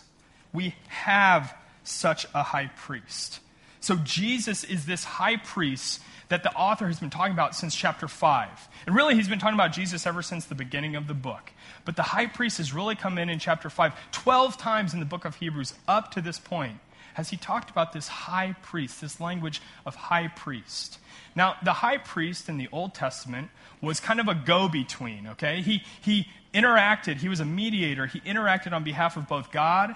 we 0.53 0.75
have 0.89 1.55
such 1.85 2.27
a 2.35 2.43
high 2.43 2.71
priest. 2.77 3.41
So, 3.81 3.97
Jesus 3.97 4.65
is 4.65 4.87
this 4.87 5.05
high 5.05 5.37
priest 5.37 6.03
that 6.29 6.43
the 6.43 6.53
author 6.53 6.87
has 6.87 7.01
been 7.01 7.11
talking 7.11 7.33
about 7.33 7.57
since 7.57 7.75
chapter 7.75 8.07
5. 8.07 8.69
And 8.87 8.95
really, 8.95 9.15
he's 9.15 9.29
been 9.29 9.39
talking 9.39 9.55
about 9.55 9.73
Jesus 9.73 10.07
ever 10.07 10.23
since 10.23 10.45
the 10.45 10.55
beginning 10.55 10.95
of 10.95 11.09
the 11.09 11.15
book. 11.15 11.53
But 11.85 11.97
the 11.97 12.03
high 12.03 12.27
priest 12.27 12.59
has 12.59 12.73
really 12.73 12.95
come 12.95 13.19
in 13.19 13.29
in 13.29 13.39
chapter 13.39 13.71
5 13.71 13.93
12 14.13 14.57
times 14.57 14.93
in 14.95 15.01
the 15.01 15.07
book 15.07 15.25
of 15.25 15.37
Hebrews 15.37 15.75
up 15.89 16.11
to 16.13 16.21
this 16.21 16.39
point 16.39 16.79
has 17.15 17.31
he 17.31 17.37
talked 17.37 17.71
about 17.71 17.93
this 17.93 18.09
high 18.09 18.55
priest, 18.63 19.01
this 19.01 19.21
language 19.21 19.61
of 19.85 19.95
high 19.95 20.29
priest. 20.29 20.99
Now, 21.35 21.57
the 21.65 21.73
high 21.73 21.99
priest 21.99 22.49
in 22.49 22.59
the 22.59 22.69
Old 22.73 22.95
Testament 22.95 23.51
was 23.81 24.01
kind 24.01 24.21
of 24.21 24.29
a 24.29 24.35
go 24.35 24.69
between, 24.69 25.29
okay? 25.29 25.63
He, 25.63 25.83
he 26.01 26.27
interacted, 26.53 27.17
he 27.17 27.29
was 27.29 27.41
a 27.41 27.45
mediator, 27.45 28.07
he 28.07 28.21
interacted 28.21 28.73
on 28.73 28.85
behalf 28.85 29.17
of 29.17 29.29
both 29.29 29.51
God 29.51 29.95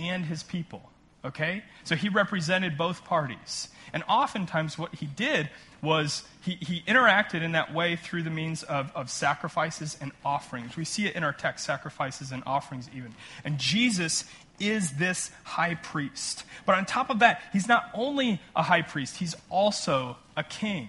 and 0.00 0.24
his 0.24 0.42
people, 0.42 0.88
okay? 1.24 1.64
So 1.84 1.96
he 1.96 2.08
represented 2.08 2.78
both 2.78 3.04
parties. 3.04 3.68
And 3.92 4.04
oftentimes, 4.08 4.78
what 4.78 4.94
he 4.94 5.06
did 5.06 5.50
was 5.82 6.24
he, 6.42 6.56
he 6.60 6.82
interacted 6.82 7.42
in 7.42 7.52
that 7.52 7.72
way 7.72 7.96
through 7.96 8.22
the 8.22 8.30
means 8.30 8.62
of, 8.62 8.92
of 8.94 9.10
sacrifices 9.10 9.96
and 10.00 10.12
offerings. 10.24 10.76
We 10.76 10.84
see 10.84 11.06
it 11.06 11.14
in 11.14 11.24
our 11.24 11.32
text, 11.32 11.64
sacrifices 11.64 12.32
and 12.32 12.42
offerings, 12.46 12.90
even. 12.94 13.14
And 13.44 13.58
Jesus 13.58 14.24
is 14.60 14.92
this 14.92 15.30
high 15.44 15.74
priest. 15.74 16.44
But 16.66 16.76
on 16.76 16.86
top 16.86 17.10
of 17.10 17.20
that, 17.20 17.42
he's 17.52 17.68
not 17.68 17.90
only 17.94 18.40
a 18.54 18.62
high 18.62 18.82
priest, 18.82 19.16
he's 19.16 19.34
also 19.50 20.16
a 20.36 20.42
king. 20.42 20.88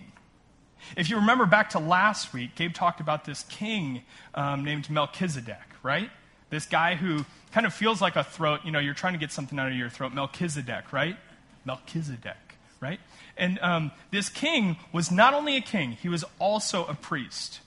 If 0.97 1.09
you 1.09 1.17
remember 1.17 1.45
back 1.45 1.71
to 1.71 1.79
last 1.79 2.33
week, 2.33 2.55
Gabe 2.55 2.73
talked 2.73 2.99
about 2.99 3.25
this 3.25 3.43
king 3.43 4.03
um, 4.33 4.63
named 4.63 4.89
Melchizedek, 4.89 5.57
right? 5.83 6.09
This 6.49 6.65
guy 6.65 6.95
who 6.95 7.25
kind 7.51 7.65
of 7.65 7.73
feels 7.73 8.01
like 8.01 8.15
a 8.15 8.23
throat, 8.23 8.61
you 8.63 8.71
know, 8.71 8.79
you're 8.79 8.93
trying 8.93 9.13
to 9.13 9.19
get 9.19 9.31
something 9.31 9.59
out 9.59 9.67
of 9.67 9.75
your 9.75 9.89
throat. 9.89 10.13
Melchizedek, 10.13 10.91
right? 10.91 11.17
Melchizedek, 11.65 12.57
right? 12.79 12.99
And 13.37 13.59
um, 13.59 13.91
this 14.11 14.29
king 14.29 14.77
was 14.91 15.11
not 15.11 15.33
only 15.33 15.55
a 15.55 15.61
king, 15.61 15.91
he 15.91 16.09
was 16.09 16.25
also 16.39 16.85
a 16.85 16.93
priest, 16.93 17.59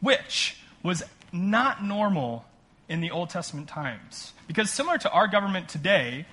which 0.00 0.56
was 0.82 1.02
not 1.32 1.84
normal 1.84 2.44
in 2.88 3.00
the 3.00 3.10
Old 3.10 3.30
Testament 3.30 3.68
times. 3.68 4.32
Because 4.52 4.68
similar 4.68 4.98
to 4.98 5.10
our 5.10 5.28
government 5.28 5.70
today, 5.70 6.26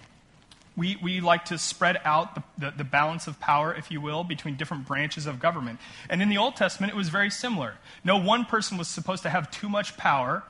we, 0.75 0.97
we 1.01 1.21
like 1.21 1.45
to 1.45 1.57
spread 1.57 2.01
out 2.03 2.35
the, 2.35 2.43
the, 2.57 2.71
the, 2.79 2.83
balance 2.83 3.27
of 3.27 3.39
power, 3.39 3.73
if 3.73 3.91
you 3.91 4.01
will, 4.01 4.25
between 4.25 4.57
different 4.57 4.85
branches 4.85 5.25
of 5.25 5.39
government. 5.39 5.79
And 6.09 6.21
in 6.21 6.27
the 6.27 6.37
Old 6.37 6.57
Testament, 6.57 6.91
it 6.91 6.97
was 6.97 7.07
very 7.07 7.29
similar. 7.29 7.75
No 8.03 8.17
one 8.17 8.43
person 8.43 8.77
was 8.77 8.89
supposed 8.89 9.23
to 9.23 9.29
have 9.29 9.49
too 9.49 9.69
much 9.69 9.95
power. 9.95 10.43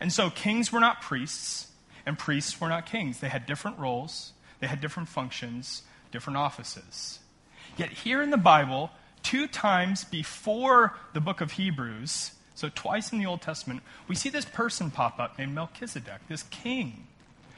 And 0.00 0.10
so 0.10 0.30
kings 0.30 0.72
were 0.72 0.80
not 0.80 1.02
priests, 1.02 1.66
and 2.06 2.18
priests 2.18 2.58
were 2.62 2.68
not 2.70 2.86
kings. 2.86 3.20
They 3.20 3.28
had 3.28 3.44
different 3.44 3.78
roles, 3.78 4.32
they 4.60 4.66
had 4.66 4.80
different 4.80 5.10
functions, 5.10 5.82
different 6.12 6.38
offices. 6.38 7.18
Yet 7.76 7.90
here 7.90 8.22
in 8.22 8.30
the 8.30 8.38
Bible, 8.38 8.90
two 9.22 9.46
times 9.46 10.04
before 10.04 10.96
the 11.12 11.20
book 11.20 11.42
of 11.42 11.52
Hebrews, 11.52 12.30
so, 12.56 12.70
twice 12.74 13.12
in 13.12 13.18
the 13.18 13.26
Old 13.26 13.42
Testament, 13.42 13.82
we 14.08 14.14
see 14.14 14.30
this 14.30 14.46
person 14.46 14.90
pop 14.90 15.20
up 15.20 15.38
named 15.38 15.54
Melchizedek, 15.54 16.22
this 16.26 16.42
king 16.44 17.06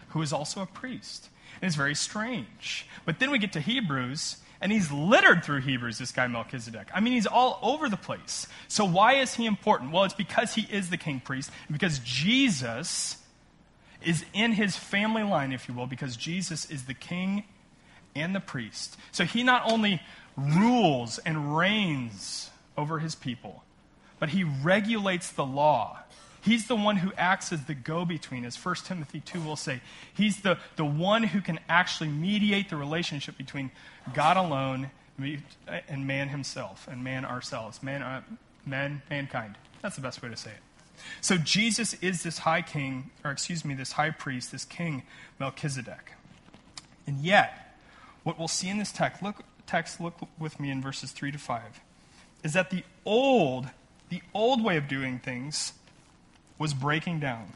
who 0.08 0.20
is 0.22 0.32
also 0.32 0.60
a 0.60 0.66
priest. 0.66 1.28
And 1.62 1.68
it's 1.68 1.76
very 1.76 1.94
strange. 1.94 2.84
But 3.04 3.20
then 3.20 3.30
we 3.30 3.38
get 3.38 3.52
to 3.52 3.60
Hebrews, 3.60 4.38
and 4.60 4.72
he's 4.72 4.90
littered 4.90 5.44
through 5.44 5.60
Hebrews, 5.60 5.98
this 5.98 6.10
guy 6.10 6.26
Melchizedek. 6.26 6.88
I 6.92 6.98
mean, 6.98 7.12
he's 7.12 7.28
all 7.28 7.60
over 7.62 7.88
the 7.88 7.96
place. 7.96 8.48
So, 8.66 8.84
why 8.84 9.14
is 9.14 9.34
he 9.34 9.46
important? 9.46 9.92
Well, 9.92 10.02
it's 10.02 10.14
because 10.14 10.54
he 10.54 10.62
is 10.62 10.90
the 10.90 10.96
king 10.96 11.20
priest, 11.20 11.52
because 11.70 12.00
Jesus 12.00 13.18
is 14.02 14.24
in 14.34 14.50
his 14.50 14.76
family 14.76 15.22
line, 15.22 15.52
if 15.52 15.68
you 15.68 15.74
will, 15.74 15.86
because 15.86 16.16
Jesus 16.16 16.68
is 16.68 16.86
the 16.86 16.94
king 16.94 17.44
and 18.16 18.34
the 18.34 18.40
priest. 18.40 18.96
So, 19.12 19.22
he 19.22 19.44
not 19.44 19.70
only 19.70 20.02
rules 20.36 21.18
and 21.18 21.56
reigns 21.56 22.50
over 22.76 22.98
his 22.98 23.14
people, 23.14 23.62
but 24.18 24.30
he 24.30 24.44
regulates 24.44 25.30
the 25.30 25.44
law. 25.44 25.98
He's 26.40 26.66
the 26.66 26.76
one 26.76 26.96
who 26.96 27.12
acts 27.16 27.52
as 27.52 27.64
the 27.64 27.74
go 27.74 28.04
between, 28.04 28.44
as 28.44 28.56
1 28.56 28.74
Timothy 28.84 29.20
2 29.20 29.40
will 29.40 29.56
say. 29.56 29.80
He's 30.14 30.40
the, 30.40 30.58
the 30.76 30.84
one 30.84 31.24
who 31.24 31.40
can 31.40 31.58
actually 31.68 32.08
mediate 32.08 32.70
the 32.70 32.76
relationship 32.76 33.36
between 33.36 33.70
God 34.14 34.36
alone 34.36 34.90
and 35.88 36.06
man 36.06 36.28
himself, 36.28 36.86
and 36.88 37.02
man 37.02 37.24
ourselves, 37.24 37.82
man, 37.82 38.02
uh, 38.02 38.22
man, 38.64 39.02
mankind. 39.10 39.56
That's 39.82 39.96
the 39.96 40.02
best 40.02 40.22
way 40.22 40.28
to 40.28 40.36
say 40.36 40.50
it. 40.50 41.02
So 41.20 41.36
Jesus 41.36 41.94
is 41.94 42.22
this 42.22 42.38
high 42.38 42.62
king, 42.62 43.10
or 43.24 43.30
excuse 43.30 43.64
me, 43.64 43.74
this 43.74 43.92
high 43.92 44.10
priest, 44.10 44.52
this 44.52 44.64
king 44.64 45.02
Melchizedek. 45.38 46.12
And 47.06 47.20
yet, 47.20 47.76
what 48.22 48.38
we'll 48.38 48.48
see 48.48 48.68
in 48.68 48.78
this 48.78 48.92
text, 48.92 49.22
look, 49.22 49.42
text, 49.66 50.00
look 50.00 50.14
with 50.38 50.60
me 50.60 50.70
in 50.70 50.82
verses 50.82 51.10
3 51.12 51.32
to 51.32 51.38
5, 51.38 51.80
is 52.44 52.52
that 52.52 52.70
the 52.70 52.84
old 53.04 53.68
the 54.08 54.22
old 54.34 54.62
way 54.62 54.76
of 54.76 54.88
doing 54.88 55.18
things 55.18 55.72
was 56.58 56.74
breaking 56.74 57.20
down. 57.20 57.54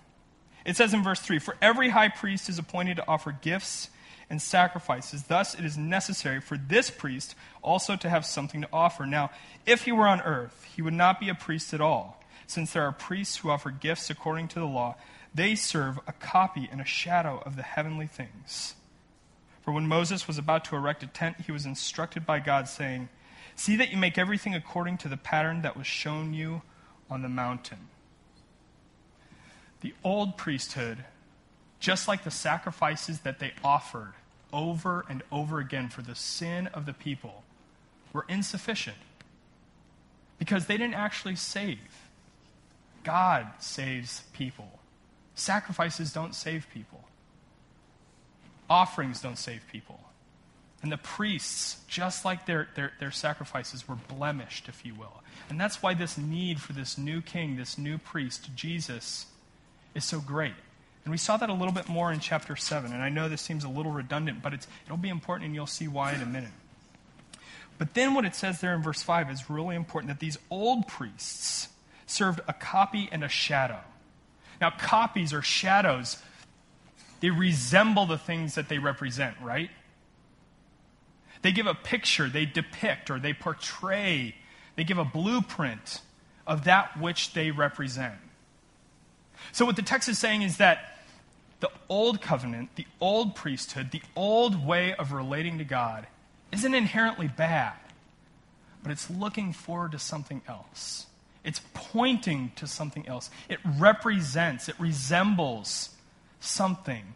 It 0.64 0.76
says 0.76 0.94
in 0.94 1.02
verse 1.02 1.20
3 1.20 1.38
For 1.38 1.56
every 1.60 1.90
high 1.90 2.08
priest 2.08 2.48
is 2.48 2.58
appointed 2.58 2.96
to 2.96 3.08
offer 3.08 3.32
gifts 3.32 3.90
and 4.30 4.40
sacrifices. 4.40 5.24
Thus, 5.24 5.54
it 5.54 5.64
is 5.64 5.76
necessary 5.76 6.40
for 6.40 6.56
this 6.56 6.90
priest 6.90 7.34
also 7.60 7.96
to 7.96 8.08
have 8.08 8.24
something 8.24 8.62
to 8.62 8.68
offer. 8.72 9.04
Now, 9.04 9.30
if 9.66 9.84
he 9.84 9.92
were 9.92 10.06
on 10.06 10.20
earth, 10.22 10.66
he 10.74 10.82
would 10.82 10.94
not 10.94 11.20
be 11.20 11.28
a 11.28 11.34
priest 11.34 11.74
at 11.74 11.80
all, 11.80 12.22
since 12.46 12.72
there 12.72 12.84
are 12.84 12.92
priests 12.92 13.36
who 13.36 13.50
offer 13.50 13.70
gifts 13.70 14.08
according 14.08 14.48
to 14.48 14.60
the 14.60 14.66
law. 14.66 14.96
They 15.34 15.54
serve 15.54 15.98
a 16.06 16.12
copy 16.12 16.68
and 16.70 16.80
a 16.80 16.84
shadow 16.84 17.42
of 17.44 17.56
the 17.56 17.62
heavenly 17.62 18.06
things. 18.06 18.74
For 19.62 19.72
when 19.72 19.86
Moses 19.86 20.26
was 20.26 20.38
about 20.38 20.64
to 20.66 20.76
erect 20.76 21.02
a 21.02 21.06
tent, 21.06 21.42
he 21.46 21.52
was 21.52 21.66
instructed 21.66 22.26
by 22.26 22.40
God, 22.40 22.68
saying, 22.68 23.08
See 23.54 23.76
that 23.76 23.90
you 23.90 23.96
make 23.96 24.18
everything 24.18 24.54
according 24.54 24.98
to 24.98 25.08
the 25.08 25.16
pattern 25.16 25.62
that 25.62 25.76
was 25.76 25.86
shown 25.86 26.34
you 26.34 26.62
on 27.10 27.22
the 27.22 27.28
mountain. 27.28 27.88
The 29.80 29.94
old 30.02 30.36
priesthood, 30.36 31.04
just 31.80 32.08
like 32.08 32.24
the 32.24 32.30
sacrifices 32.30 33.20
that 33.20 33.38
they 33.38 33.52
offered 33.62 34.14
over 34.52 35.04
and 35.08 35.22
over 35.30 35.58
again 35.58 35.88
for 35.88 36.02
the 36.02 36.14
sin 36.14 36.68
of 36.68 36.86
the 36.86 36.92
people, 36.92 37.42
were 38.12 38.24
insufficient 38.28 38.96
because 40.38 40.66
they 40.66 40.76
didn't 40.76 40.94
actually 40.94 41.36
save. 41.36 41.78
God 43.04 43.46
saves 43.58 44.22
people. 44.32 44.78
Sacrifices 45.34 46.12
don't 46.12 46.34
save 46.34 46.66
people. 46.72 47.04
Offerings 48.68 49.20
don't 49.20 49.38
save 49.38 49.62
people. 49.70 50.00
And 50.82 50.90
the 50.90 50.98
priests, 50.98 51.80
just 51.86 52.24
like 52.24 52.46
their, 52.46 52.68
their, 52.74 52.92
their 52.98 53.12
sacrifices, 53.12 53.86
were 53.86 53.94
blemished, 53.94 54.68
if 54.68 54.84
you 54.84 54.94
will. 54.94 55.22
And 55.48 55.60
that's 55.60 55.82
why 55.82 55.94
this 55.94 56.18
need 56.18 56.60
for 56.60 56.72
this 56.72 56.98
new 56.98 57.20
king, 57.20 57.56
this 57.56 57.78
new 57.78 57.98
priest, 57.98 58.50
Jesus, 58.56 59.26
is 59.94 60.04
so 60.04 60.20
great. 60.20 60.54
And 61.04 61.12
we 61.12 61.18
saw 61.18 61.36
that 61.36 61.50
a 61.50 61.52
little 61.52 61.72
bit 61.72 61.88
more 61.88 62.12
in 62.12 62.20
chapter 62.20 62.56
7. 62.56 62.92
And 62.92 63.02
I 63.02 63.08
know 63.08 63.28
this 63.28 63.42
seems 63.42 63.64
a 63.64 63.68
little 63.68 63.92
redundant, 63.92 64.42
but 64.42 64.54
it'll 64.54 64.96
be 64.96 65.08
important, 65.08 65.46
and 65.46 65.54
you'll 65.54 65.66
see 65.66 65.88
why 65.88 66.12
in 66.12 66.20
a 66.20 66.26
minute. 66.26 66.52
But 67.78 67.94
then 67.94 68.14
what 68.14 68.24
it 68.24 68.34
says 68.34 68.60
there 68.60 68.74
in 68.74 68.82
verse 68.82 69.02
5 69.02 69.30
is 69.30 69.50
really 69.50 69.76
important 69.76 70.08
that 70.08 70.20
these 70.20 70.38
old 70.50 70.86
priests 70.86 71.68
served 72.06 72.40
a 72.46 72.52
copy 72.52 73.08
and 73.10 73.24
a 73.24 73.28
shadow. 73.28 73.80
Now, 74.60 74.70
copies 74.70 75.32
or 75.32 75.42
shadows, 75.42 76.18
they 77.20 77.30
resemble 77.30 78.06
the 78.06 78.18
things 78.18 78.54
that 78.54 78.68
they 78.68 78.78
represent, 78.78 79.36
right? 79.42 79.70
They 81.42 81.52
give 81.52 81.66
a 81.66 81.74
picture, 81.74 82.28
they 82.28 82.46
depict, 82.46 83.10
or 83.10 83.18
they 83.18 83.32
portray, 83.32 84.36
they 84.76 84.84
give 84.84 84.98
a 84.98 85.04
blueprint 85.04 86.00
of 86.46 86.64
that 86.64 86.98
which 86.98 87.34
they 87.34 87.50
represent. 87.50 88.14
So, 89.50 89.64
what 89.64 89.76
the 89.76 89.82
text 89.82 90.08
is 90.08 90.18
saying 90.18 90.42
is 90.42 90.58
that 90.58 90.98
the 91.60 91.70
old 91.88 92.20
covenant, 92.20 92.76
the 92.76 92.86
old 93.00 93.34
priesthood, 93.34 93.90
the 93.90 94.02
old 94.16 94.66
way 94.66 94.94
of 94.94 95.12
relating 95.12 95.58
to 95.58 95.64
God 95.64 96.06
isn't 96.52 96.74
inherently 96.74 97.28
bad, 97.28 97.74
but 98.82 98.92
it's 98.92 99.10
looking 99.10 99.52
forward 99.52 99.92
to 99.92 99.98
something 99.98 100.42
else. 100.48 101.06
It's 101.44 101.60
pointing 101.74 102.52
to 102.56 102.66
something 102.66 103.06
else. 103.08 103.30
It 103.48 103.58
represents, 103.78 104.68
it 104.68 104.78
resembles 104.78 105.90
something 106.40 107.14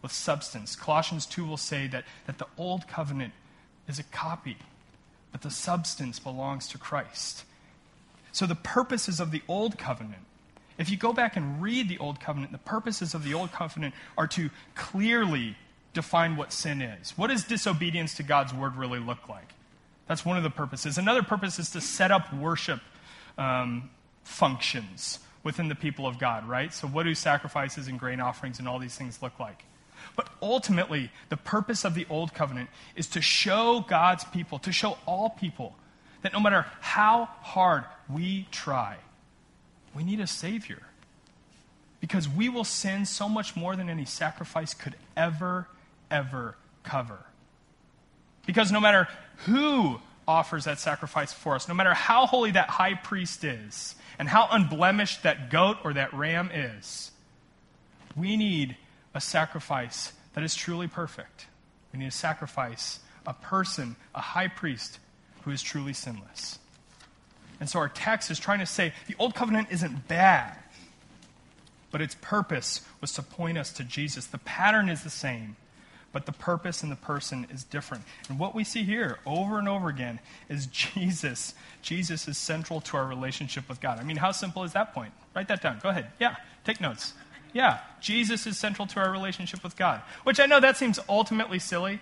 with 0.00 0.12
substance. 0.12 0.76
Colossians 0.76 1.26
2 1.26 1.44
will 1.44 1.56
say 1.56 1.86
that, 1.88 2.04
that 2.26 2.38
the 2.38 2.46
old 2.56 2.86
covenant 2.88 3.32
is 3.88 3.98
a 3.98 4.04
copy, 4.04 4.56
but 5.32 5.42
the 5.42 5.50
substance 5.50 6.18
belongs 6.18 6.68
to 6.68 6.78
Christ. 6.78 7.44
So 8.32 8.46
the 8.46 8.54
purposes 8.54 9.20
of 9.20 9.30
the 9.30 9.42
old 9.48 9.78
covenant, 9.78 10.22
if 10.76 10.90
you 10.90 10.96
go 10.96 11.12
back 11.12 11.36
and 11.36 11.60
read 11.60 11.88
the 11.88 11.98
old 11.98 12.20
covenant, 12.20 12.52
the 12.52 12.58
purposes 12.58 13.14
of 13.14 13.24
the 13.24 13.34
old 13.34 13.52
covenant 13.52 13.94
are 14.16 14.28
to 14.28 14.50
clearly 14.74 15.56
define 15.94 16.36
what 16.36 16.52
sin 16.52 16.80
is. 16.80 17.16
What 17.16 17.28
does 17.28 17.44
disobedience 17.44 18.14
to 18.14 18.22
God's 18.22 18.54
word 18.54 18.76
really 18.76 19.00
look 19.00 19.28
like? 19.28 19.54
That's 20.06 20.24
one 20.24 20.36
of 20.36 20.42
the 20.42 20.50
purposes. 20.50 20.98
Another 20.98 21.22
purpose 21.22 21.58
is 21.58 21.70
to 21.70 21.80
set 21.80 22.10
up 22.10 22.32
worship 22.32 22.80
um, 23.36 23.90
functions 24.22 25.18
within 25.42 25.68
the 25.68 25.74
people 25.74 26.06
of 26.06 26.18
God, 26.18 26.48
right? 26.48 26.72
So, 26.72 26.86
what 26.86 27.04
do 27.04 27.14
sacrifices 27.14 27.88
and 27.88 27.98
grain 27.98 28.20
offerings 28.20 28.58
and 28.58 28.68
all 28.68 28.78
these 28.78 28.96
things 28.96 29.20
look 29.22 29.38
like? 29.38 29.64
But 30.16 30.28
ultimately, 30.42 31.10
the 31.28 31.36
purpose 31.36 31.84
of 31.84 31.94
the 31.94 32.06
Old 32.10 32.34
Covenant 32.34 32.70
is 32.96 33.06
to 33.08 33.20
show 33.20 33.84
God's 33.86 34.24
people, 34.24 34.58
to 34.60 34.72
show 34.72 34.98
all 35.06 35.30
people, 35.30 35.76
that 36.22 36.32
no 36.32 36.40
matter 36.40 36.66
how 36.80 37.26
hard 37.42 37.84
we 38.08 38.46
try, 38.50 38.96
we 39.94 40.02
need 40.04 40.20
a 40.20 40.26
Savior. 40.26 40.82
Because 42.00 42.28
we 42.28 42.48
will 42.48 42.64
sin 42.64 43.06
so 43.06 43.28
much 43.28 43.56
more 43.56 43.74
than 43.74 43.88
any 43.88 44.04
sacrifice 44.04 44.74
could 44.74 44.94
ever, 45.16 45.66
ever 46.10 46.56
cover. 46.84 47.18
Because 48.46 48.70
no 48.70 48.80
matter 48.80 49.08
who 49.46 50.00
offers 50.26 50.64
that 50.64 50.78
sacrifice 50.78 51.32
for 51.32 51.54
us, 51.54 51.68
no 51.68 51.74
matter 51.74 51.94
how 51.94 52.26
holy 52.26 52.52
that 52.52 52.68
high 52.68 52.94
priest 52.94 53.44
is, 53.44 53.94
and 54.18 54.28
how 54.28 54.48
unblemished 54.50 55.22
that 55.22 55.50
goat 55.50 55.78
or 55.84 55.92
that 55.94 56.12
ram 56.12 56.50
is, 56.52 57.10
we 58.16 58.36
need 58.36 58.76
a 59.18 59.20
sacrifice 59.20 60.12
that 60.34 60.44
is 60.44 60.54
truly 60.54 60.86
perfect. 60.86 61.48
We 61.92 61.98
need 61.98 62.06
a 62.06 62.12
sacrifice, 62.12 63.00
a 63.26 63.34
person, 63.34 63.96
a 64.14 64.20
high 64.20 64.46
priest 64.46 65.00
who 65.42 65.50
is 65.50 65.60
truly 65.60 65.92
sinless. 65.92 66.60
And 67.58 67.68
so 67.68 67.80
our 67.80 67.88
text 67.88 68.30
is 68.30 68.38
trying 68.38 68.60
to 68.60 68.66
say 68.66 68.92
the 69.08 69.16
old 69.18 69.34
covenant 69.34 69.68
isn't 69.72 70.06
bad, 70.06 70.56
but 71.90 72.00
its 72.00 72.14
purpose 72.20 72.82
was 73.00 73.12
to 73.14 73.22
point 73.22 73.58
us 73.58 73.72
to 73.72 73.82
Jesus. 73.82 74.26
The 74.26 74.38
pattern 74.38 74.88
is 74.88 75.02
the 75.02 75.10
same, 75.10 75.56
but 76.12 76.24
the 76.24 76.32
purpose 76.32 76.84
and 76.84 76.92
the 76.92 76.96
person 76.96 77.48
is 77.52 77.64
different. 77.64 78.04
And 78.28 78.38
what 78.38 78.54
we 78.54 78.62
see 78.62 78.84
here 78.84 79.18
over 79.26 79.58
and 79.58 79.68
over 79.68 79.88
again 79.88 80.20
is 80.48 80.66
Jesus. 80.72 81.54
Jesus 81.82 82.28
is 82.28 82.38
central 82.38 82.80
to 82.82 82.96
our 82.96 83.06
relationship 83.06 83.68
with 83.68 83.80
God. 83.80 83.98
I 83.98 84.04
mean, 84.04 84.18
how 84.18 84.30
simple 84.30 84.62
is 84.62 84.74
that 84.74 84.94
point? 84.94 85.12
Write 85.34 85.48
that 85.48 85.60
down. 85.60 85.80
Go 85.82 85.88
ahead. 85.88 86.12
Yeah, 86.20 86.36
take 86.64 86.80
notes. 86.80 87.14
Yeah, 87.52 87.78
Jesus 88.00 88.46
is 88.46 88.58
central 88.58 88.86
to 88.88 89.00
our 89.00 89.10
relationship 89.10 89.62
with 89.64 89.76
God. 89.76 90.02
Which 90.24 90.40
I 90.40 90.46
know 90.46 90.60
that 90.60 90.76
seems 90.76 90.98
ultimately 91.08 91.58
silly, 91.58 92.00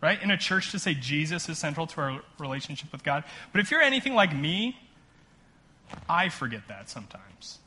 right? 0.00 0.22
In 0.22 0.30
a 0.30 0.36
church 0.36 0.70
to 0.72 0.78
say 0.78 0.94
Jesus 0.94 1.48
is 1.48 1.58
central 1.58 1.86
to 1.88 2.00
our 2.00 2.20
relationship 2.38 2.92
with 2.92 3.02
God. 3.02 3.24
But 3.52 3.60
if 3.60 3.70
you're 3.70 3.80
anything 3.80 4.14
like 4.14 4.34
me, 4.34 4.76
I 6.08 6.28
forget 6.28 6.68
that 6.68 6.90
sometimes. 6.90 7.58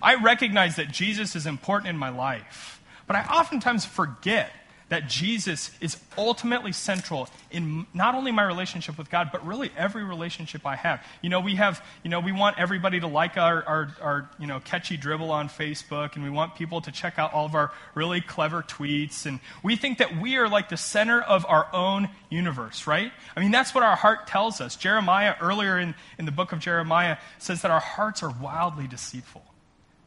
I 0.00 0.14
recognize 0.14 0.76
that 0.76 0.90
Jesus 0.90 1.34
is 1.34 1.46
important 1.46 1.88
in 1.88 1.96
my 1.96 2.10
life, 2.10 2.80
but 3.06 3.16
I 3.16 3.22
oftentimes 3.22 3.84
forget 3.84 4.52
that 4.88 5.06
Jesus 5.06 5.70
is 5.80 5.98
ultimately 6.16 6.72
central 6.72 7.28
in 7.50 7.86
not 7.92 8.14
only 8.14 8.32
my 8.32 8.42
relationship 8.42 8.96
with 8.96 9.10
God, 9.10 9.28
but 9.30 9.46
really 9.46 9.70
every 9.76 10.02
relationship 10.02 10.66
I 10.66 10.76
have. 10.76 11.04
You 11.22 11.28
know, 11.28 11.40
we 11.40 11.56
have, 11.56 11.84
you 12.02 12.10
know, 12.10 12.20
we 12.20 12.32
want 12.32 12.58
everybody 12.58 12.98
to 13.00 13.06
like 13.06 13.36
our, 13.36 13.62
our, 13.64 13.96
our, 14.00 14.30
you 14.38 14.46
know, 14.46 14.60
catchy 14.60 14.96
dribble 14.96 15.30
on 15.30 15.48
Facebook, 15.48 16.14
and 16.14 16.24
we 16.24 16.30
want 16.30 16.54
people 16.54 16.80
to 16.80 16.90
check 16.90 17.18
out 17.18 17.34
all 17.34 17.44
of 17.44 17.54
our 17.54 17.70
really 17.94 18.20
clever 18.20 18.62
tweets, 18.62 19.26
and 19.26 19.40
we 19.62 19.76
think 19.76 19.98
that 19.98 20.20
we 20.20 20.36
are 20.36 20.48
like 20.48 20.68
the 20.70 20.76
center 20.76 21.20
of 21.20 21.44
our 21.48 21.68
own 21.74 22.08
universe, 22.30 22.86
right? 22.86 23.12
I 23.36 23.40
mean, 23.40 23.50
that's 23.50 23.74
what 23.74 23.84
our 23.84 23.96
heart 23.96 24.26
tells 24.26 24.60
us. 24.60 24.76
Jeremiah, 24.76 25.34
earlier 25.40 25.78
in, 25.78 25.94
in 26.18 26.24
the 26.24 26.32
book 26.32 26.52
of 26.52 26.60
Jeremiah, 26.60 27.18
says 27.38 27.62
that 27.62 27.70
our 27.70 27.80
hearts 27.80 28.22
are 28.22 28.30
wildly 28.30 28.86
deceitful. 28.86 29.44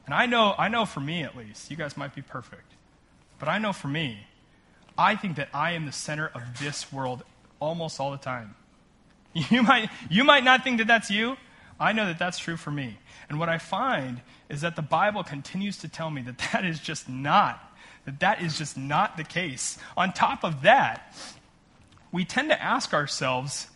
And 0.05 0.15
I 0.15 0.25
know, 0.25 0.55
I 0.57 0.67
know 0.67 0.85
for 0.85 0.99
me 0.99 1.23
at 1.23 1.37
least, 1.37 1.69
you 1.69 1.77
guys 1.77 1.95
might 1.95 2.15
be 2.15 2.21
perfect, 2.21 2.73
but 3.39 3.47
I 3.47 3.59
know 3.59 3.73
for 3.73 3.87
me, 3.87 4.25
I 4.97 5.15
think 5.15 5.37
that 5.37 5.49
I 5.53 5.71
am 5.71 5.85
the 5.85 5.91
center 5.91 6.27
of 6.27 6.41
this 6.59 6.91
world 6.91 7.23
almost 7.59 7.99
all 7.99 8.11
the 8.11 8.17
time. 8.17 8.55
You 9.49 9.63
might, 9.63 9.89
you 10.09 10.25
might 10.25 10.43
not 10.43 10.61
think 10.65 10.79
that 10.79 10.87
that's 10.87 11.09
you. 11.09 11.37
I 11.79 11.93
know 11.93 12.05
that 12.05 12.19
that's 12.19 12.37
true 12.37 12.57
for 12.57 12.69
me. 12.69 12.97
And 13.29 13.39
what 13.39 13.47
I 13.47 13.59
find 13.59 14.19
is 14.49 14.59
that 14.59 14.75
the 14.75 14.81
Bible 14.81 15.23
continues 15.23 15.77
to 15.77 15.87
tell 15.87 16.09
me 16.09 16.21
that 16.23 16.37
that 16.51 16.65
is 16.65 16.79
just 16.79 17.07
not, 17.07 17.73
that 18.05 18.19
that 18.19 18.41
is 18.41 18.57
just 18.57 18.77
not 18.77 19.15
the 19.15 19.23
case. 19.23 19.77
On 19.95 20.11
top 20.11 20.43
of 20.43 20.63
that, 20.63 21.15
we 22.11 22.25
tend 22.25 22.49
to 22.49 22.61
ask 22.61 22.93
ourselves, 22.93 23.67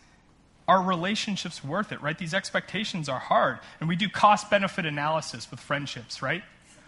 are 0.68 0.82
relationships 0.82 1.64
worth 1.64 1.90
it, 1.92 2.02
right? 2.02 2.18
These 2.18 2.34
expectations 2.34 3.08
are 3.08 3.18
hard. 3.18 3.60
And 3.80 3.88
we 3.88 3.96
do 3.96 4.08
cost 4.08 4.50
benefit 4.50 4.84
analysis 4.84 5.50
with 5.50 5.60
friendships, 5.60 6.20
right? 6.20 6.42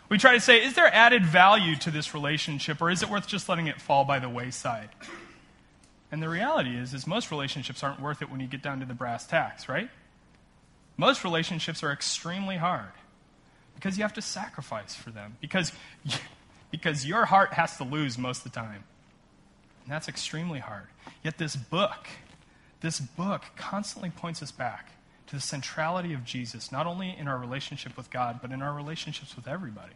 We 0.09 0.17
try 0.17 0.35
to 0.35 0.41
say, 0.41 0.65
is 0.65 0.75
there 0.75 0.93
added 0.93 1.25
value 1.27 1.77
to 1.77 1.91
this 1.91 2.15
relationship, 2.15 2.81
or 2.81 2.91
is 2.91 3.03
it 3.03 3.11
worth 3.11 3.27
just 3.27 3.49
letting 3.49 3.67
it 3.67 3.81
fall 3.81 4.05
by 4.05 4.19
the 4.19 4.29
wayside? 4.29 4.89
And 6.11 6.23
the 6.23 6.29
reality 6.29 6.77
is, 6.77 6.95
is 6.95 7.07
most 7.07 7.31
relationships 7.31 7.83
aren't 7.83 8.01
worth 8.01 8.23
it 8.23 8.31
when 8.31 8.41
you 8.41 8.47
get 8.47 8.63
down 8.63 8.81
to 8.81 8.87
the 8.87 8.95
brass 8.95 9.27
tacks, 9.27 9.69
right? 9.69 9.91
Most 10.97 11.25
relationships 11.25 11.83
are 11.83 11.93
extremely 11.93 12.57
hard 12.57 12.93
because 13.75 13.99
you 13.99 14.03
have 14.03 14.15
to 14.15 14.23
sacrifice 14.23 14.95
for 14.95 15.11
them, 15.11 15.37
because, 15.41 15.73
because 16.71 17.05
your 17.05 17.27
heart 17.27 17.53
has 17.53 17.77
to 17.77 17.85
lose 17.85 18.17
most 18.17 18.47
of 18.47 18.53
the 18.53 18.59
time. 18.59 18.85
And 19.85 19.93
that's 19.93 20.09
extremely 20.09 20.59
hard. 20.59 20.87
Yet 21.23 21.37
this 21.37 21.55
book, 21.55 22.09
this 22.81 22.99
book 22.99 23.43
constantly 23.57 24.11
points 24.11 24.43
us 24.43 24.53
back 24.53 24.93
to 25.29 25.37
the 25.37 25.43
centrality 25.43 26.13
of 26.15 26.25
Jesus, 26.25 26.73
not 26.73 26.87
only 26.87 27.15
in 27.17 27.29
our 27.29 27.39
relationship 27.39 27.97
with 27.97 28.11
God, 28.11 28.41
but 28.41 28.51
in 28.51 28.63
our 28.63 28.73
relationships 28.73 29.37
with 29.37 29.47
everybody. 29.47 29.93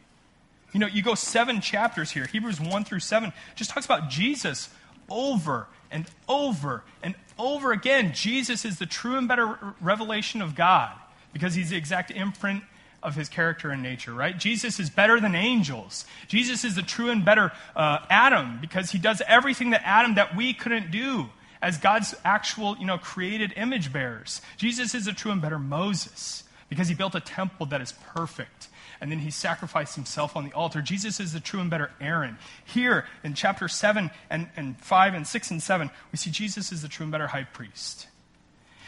You 0.72 0.80
know, 0.80 0.86
you 0.86 1.02
go 1.02 1.14
seven 1.14 1.60
chapters 1.60 2.10
here, 2.10 2.26
Hebrews 2.26 2.60
1 2.60 2.84
through 2.84 3.00
7, 3.00 3.32
just 3.54 3.70
talks 3.70 3.84
about 3.84 4.08
Jesus 4.08 4.70
over 5.10 5.66
and 5.90 6.06
over 6.28 6.82
and 7.02 7.14
over 7.38 7.72
again. 7.72 8.12
Jesus 8.14 8.64
is 8.64 8.78
the 8.78 8.86
true 8.86 9.16
and 9.16 9.28
better 9.28 9.58
revelation 9.80 10.40
of 10.40 10.54
God 10.54 10.92
because 11.32 11.54
he's 11.54 11.70
the 11.70 11.76
exact 11.76 12.10
imprint 12.10 12.62
of 13.02 13.16
his 13.16 13.28
character 13.28 13.70
and 13.70 13.82
nature, 13.82 14.14
right? 14.14 14.38
Jesus 14.38 14.78
is 14.78 14.88
better 14.88 15.20
than 15.20 15.34
angels. 15.34 16.04
Jesus 16.28 16.64
is 16.64 16.76
the 16.76 16.82
true 16.82 17.10
and 17.10 17.24
better 17.24 17.52
uh, 17.74 17.98
Adam 18.08 18.58
because 18.60 18.90
he 18.92 18.98
does 18.98 19.20
everything 19.26 19.70
that 19.70 19.82
Adam 19.84 20.14
that 20.14 20.36
we 20.36 20.54
couldn't 20.54 20.90
do 20.90 21.28
as 21.62 21.78
God's 21.78 22.14
actual, 22.24 22.76
you 22.76 22.84
know, 22.84 22.98
created 22.98 23.54
image 23.56 23.92
bearers. 23.92 24.42
Jesus 24.56 24.94
is 24.94 25.06
a 25.06 25.12
true 25.12 25.30
and 25.30 25.40
better 25.40 25.60
Moses 25.60 26.42
because 26.68 26.88
he 26.88 26.94
built 26.94 27.14
a 27.14 27.20
temple 27.20 27.66
that 27.66 27.80
is 27.80 27.92
perfect. 28.14 28.68
And 29.00 29.10
then 29.10 29.20
he 29.20 29.30
sacrificed 29.30 29.94
himself 29.94 30.36
on 30.36 30.44
the 30.44 30.52
altar. 30.52 30.82
Jesus 30.82 31.20
is 31.20 31.32
the 31.32 31.40
true 31.40 31.60
and 31.60 31.70
better 31.70 31.90
Aaron. 32.00 32.38
Here 32.64 33.06
in 33.24 33.34
chapter 33.34 33.68
7 33.68 34.10
and, 34.28 34.48
and 34.56 34.76
5 34.78 35.14
and 35.14 35.26
6 35.26 35.50
and 35.50 35.62
7, 35.62 35.90
we 36.10 36.16
see 36.16 36.30
Jesus 36.30 36.72
is 36.72 36.82
the 36.82 36.88
true 36.88 37.04
and 37.04 37.12
better 37.12 37.28
high 37.28 37.44
priest. 37.44 38.08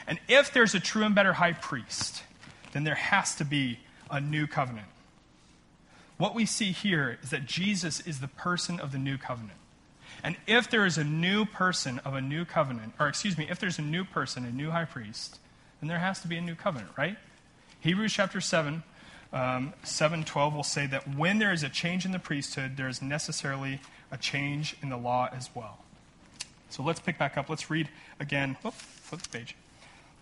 And 0.06 0.18
if 0.28 0.52
there's 0.52 0.74
a 0.74 0.80
true 0.80 1.04
and 1.04 1.14
better 1.14 1.32
high 1.32 1.52
priest, 1.52 2.22
then 2.72 2.84
there 2.84 2.94
has 2.94 3.34
to 3.36 3.44
be 3.44 3.78
a 4.10 4.20
new 4.20 4.46
covenant. 4.46 4.88
What 6.16 6.34
we 6.34 6.46
see 6.46 6.72
here 6.72 7.18
is 7.22 7.30
that 7.30 7.46
Jesus 7.46 8.00
is 8.00 8.20
the 8.20 8.28
person 8.28 8.78
of 8.78 8.92
the 8.92 8.98
new 8.98 9.18
covenant. 9.18 9.58
And 10.24 10.36
if 10.46 10.70
there 10.70 10.86
is 10.86 10.96
a 10.96 11.04
new 11.04 11.44
person 11.44 11.98
of 11.98 12.14
a 12.14 12.20
new 12.22 12.46
covenant, 12.46 12.94
or 12.98 13.08
excuse 13.08 13.36
me, 13.36 13.46
if 13.50 13.60
there's 13.60 13.78
a 13.78 13.82
new 13.82 14.04
person, 14.04 14.46
a 14.46 14.50
new 14.50 14.70
high 14.70 14.86
priest, 14.86 15.38
then 15.80 15.88
there 15.88 15.98
has 15.98 16.20
to 16.22 16.28
be 16.28 16.38
a 16.38 16.40
new 16.40 16.54
covenant, 16.54 16.90
right? 16.96 17.18
Hebrews 17.80 18.14
chapter 18.14 18.40
7, 18.40 18.82
um, 19.34 19.74
712 19.82 20.54
will 20.54 20.62
say 20.62 20.86
that 20.86 21.14
when 21.14 21.38
there 21.38 21.52
is 21.52 21.62
a 21.62 21.68
change 21.68 22.06
in 22.06 22.12
the 22.12 22.18
priesthood, 22.18 22.78
there 22.78 22.88
is 22.88 23.02
necessarily 23.02 23.80
a 24.10 24.16
change 24.16 24.74
in 24.82 24.88
the 24.88 24.96
law 24.96 25.28
as 25.30 25.50
well. 25.54 25.84
So 26.70 26.82
let's 26.82 27.00
pick 27.00 27.18
back 27.18 27.36
up. 27.36 27.50
Let's 27.50 27.70
read 27.70 27.90
again. 28.18 28.56
Oh, 28.64 28.70
flip 28.70 29.20
the 29.20 29.28
page. 29.28 29.54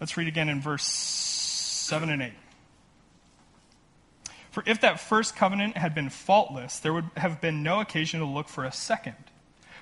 Let's 0.00 0.16
read 0.16 0.26
again 0.26 0.48
in 0.48 0.60
verse 0.60 0.82
7 0.82 2.10
and 2.10 2.22
8. 2.22 2.32
For 4.50 4.64
if 4.66 4.80
that 4.80 4.98
first 4.98 5.36
covenant 5.36 5.76
had 5.76 5.94
been 5.94 6.10
faultless, 6.10 6.80
there 6.80 6.92
would 6.92 7.08
have 7.16 7.40
been 7.40 7.62
no 7.62 7.80
occasion 7.80 8.18
to 8.18 8.26
look 8.26 8.48
for 8.48 8.64
a 8.64 8.72
second. 8.72 9.14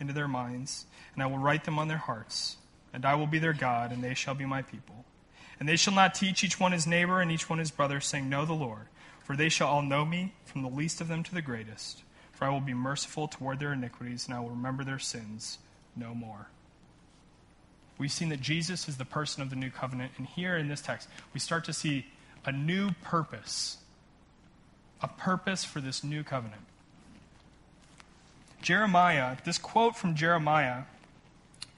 into 0.00 0.12
their 0.12 0.28
minds, 0.28 0.86
and 1.14 1.22
I 1.22 1.26
will 1.26 1.38
write 1.38 1.64
them 1.64 1.78
on 1.78 1.88
their 1.88 1.98
hearts. 1.98 2.56
And 2.92 3.04
I 3.04 3.14
will 3.14 3.26
be 3.26 3.38
their 3.38 3.52
God, 3.52 3.92
and 3.92 4.02
they 4.02 4.14
shall 4.14 4.34
be 4.34 4.46
my 4.46 4.62
people. 4.62 5.04
And 5.60 5.68
they 5.68 5.76
shall 5.76 5.94
not 5.94 6.14
teach 6.14 6.42
each 6.42 6.58
one 6.58 6.72
his 6.72 6.86
neighbor 6.86 7.20
and 7.20 7.30
each 7.30 7.50
one 7.50 7.58
his 7.58 7.70
brother, 7.70 8.00
saying, 8.00 8.28
Know 8.28 8.44
the 8.44 8.52
Lord. 8.52 8.86
For 9.24 9.36
they 9.36 9.48
shall 9.48 9.68
all 9.68 9.82
know 9.82 10.04
me, 10.04 10.32
from 10.46 10.62
the 10.62 10.68
least 10.68 11.00
of 11.00 11.08
them 11.08 11.22
to 11.24 11.34
the 11.34 11.42
greatest. 11.42 12.02
For 12.32 12.46
I 12.46 12.50
will 12.50 12.60
be 12.60 12.74
merciful 12.74 13.28
toward 13.28 13.58
their 13.58 13.72
iniquities, 13.72 14.26
and 14.26 14.34
I 14.34 14.40
will 14.40 14.50
remember 14.50 14.84
their 14.84 14.98
sins 14.98 15.58
no 15.96 16.14
more. 16.14 16.48
We've 17.98 18.12
seen 18.12 18.28
that 18.28 18.40
Jesus 18.40 18.88
is 18.88 18.96
the 18.96 19.04
person 19.04 19.42
of 19.42 19.50
the 19.50 19.56
new 19.56 19.70
covenant, 19.70 20.12
and 20.16 20.26
here 20.26 20.56
in 20.56 20.68
this 20.68 20.80
text, 20.80 21.08
we 21.34 21.40
start 21.40 21.64
to 21.64 21.72
see 21.72 22.06
a 22.44 22.52
new 22.52 22.92
purpose, 23.02 23.78
a 25.02 25.08
purpose 25.08 25.64
for 25.64 25.80
this 25.80 26.04
new 26.04 26.22
covenant. 26.22 26.62
Jeremiah, 28.62 29.36
this 29.44 29.58
quote 29.58 29.96
from 29.96 30.14
Jeremiah, 30.14 30.82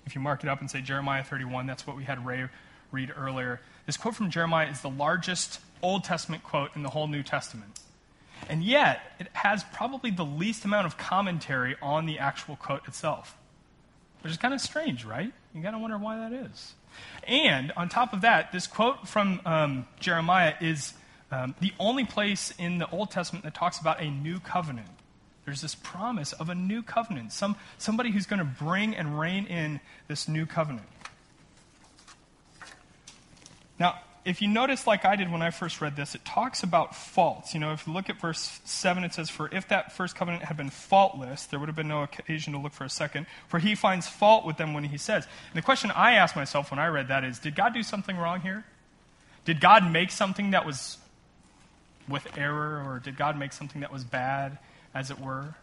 if 0.06 0.14
you 0.14 0.20
mark 0.20 0.42
it 0.42 0.48
up 0.48 0.60
and 0.60 0.70
say 0.70 0.80
Jeremiah 0.80 1.22
31, 1.22 1.66
that's 1.66 1.86
what 1.86 1.96
we 1.96 2.04
had 2.04 2.24
Ray 2.24 2.48
read 2.90 3.12
earlier. 3.16 3.60
This 3.86 3.96
quote 3.96 4.14
from 4.14 4.30
Jeremiah 4.30 4.68
is 4.70 4.80
the 4.80 4.90
largest 4.90 5.60
Old 5.82 6.04
Testament 6.04 6.42
quote 6.42 6.74
in 6.74 6.82
the 6.82 6.90
whole 6.90 7.06
New 7.06 7.22
Testament. 7.22 7.80
And 8.48 8.64
yet, 8.64 9.00
it 9.18 9.28
has 9.34 9.64
probably 9.72 10.10
the 10.10 10.24
least 10.24 10.64
amount 10.64 10.86
of 10.86 10.96
commentary 10.96 11.76
on 11.82 12.06
the 12.06 12.18
actual 12.18 12.56
quote 12.56 12.86
itself. 12.88 13.36
Which 14.22 14.32
is 14.32 14.38
kind 14.38 14.52
of 14.52 14.60
strange, 14.60 15.04
right? 15.04 15.32
You 15.54 15.62
got 15.62 15.70
to 15.72 15.78
wonder 15.78 15.98
why 15.98 16.16
that 16.16 16.32
is. 16.32 16.74
And 17.24 17.72
on 17.76 17.88
top 17.88 18.12
of 18.12 18.22
that, 18.22 18.52
this 18.52 18.66
quote 18.66 19.06
from 19.06 19.40
um, 19.44 19.86
Jeremiah 19.98 20.54
is 20.60 20.94
um, 21.30 21.54
the 21.60 21.72
only 21.78 22.04
place 22.04 22.52
in 22.58 22.78
the 22.78 22.90
Old 22.90 23.10
Testament 23.10 23.44
that 23.44 23.54
talks 23.54 23.78
about 23.78 24.00
a 24.00 24.10
new 24.10 24.40
covenant. 24.40 24.88
There's 25.50 25.62
this 25.62 25.74
promise 25.74 26.32
of 26.32 26.48
a 26.48 26.54
new 26.54 26.80
covenant, 26.80 27.32
some, 27.32 27.56
somebody 27.76 28.12
who's 28.12 28.24
going 28.24 28.38
to 28.38 28.44
bring 28.44 28.94
and 28.94 29.18
reign 29.18 29.46
in 29.46 29.80
this 30.06 30.28
new 30.28 30.46
covenant. 30.46 30.86
Now, 33.76 33.98
if 34.24 34.40
you 34.40 34.46
notice, 34.46 34.86
like 34.86 35.04
I 35.04 35.16
did 35.16 35.28
when 35.28 35.42
I 35.42 35.50
first 35.50 35.80
read 35.80 35.96
this, 35.96 36.14
it 36.14 36.24
talks 36.24 36.62
about 36.62 36.94
faults. 36.94 37.52
You 37.52 37.58
know, 37.58 37.72
if 37.72 37.84
you 37.84 37.92
look 37.92 38.08
at 38.08 38.20
verse 38.20 38.60
7, 38.64 39.02
it 39.02 39.12
says, 39.12 39.28
For 39.28 39.52
if 39.52 39.66
that 39.70 39.90
first 39.90 40.14
covenant 40.14 40.44
had 40.44 40.56
been 40.56 40.70
faultless, 40.70 41.46
there 41.46 41.58
would 41.58 41.68
have 41.68 41.74
been 41.74 41.88
no 41.88 42.04
occasion 42.04 42.52
to 42.52 42.60
look 42.60 42.72
for 42.72 42.84
a 42.84 42.88
second. 42.88 43.26
For 43.48 43.58
he 43.58 43.74
finds 43.74 44.06
fault 44.06 44.46
with 44.46 44.56
them 44.56 44.72
when 44.72 44.84
he 44.84 44.98
says. 44.98 45.24
And 45.24 45.60
the 45.60 45.64
question 45.64 45.90
I 45.90 46.12
asked 46.12 46.36
myself 46.36 46.70
when 46.70 46.78
I 46.78 46.86
read 46.86 47.08
that 47.08 47.24
is 47.24 47.40
Did 47.40 47.56
God 47.56 47.74
do 47.74 47.82
something 47.82 48.16
wrong 48.16 48.40
here? 48.40 48.64
Did 49.44 49.60
God 49.60 49.90
make 49.90 50.12
something 50.12 50.52
that 50.52 50.64
was 50.64 50.98
with 52.08 52.38
error, 52.38 52.84
or 52.86 53.00
did 53.00 53.16
God 53.16 53.36
make 53.36 53.52
something 53.52 53.80
that 53.80 53.92
was 53.92 54.04
bad, 54.04 54.58
as 54.94 55.11
it 55.11 55.20
were? 55.20 55.55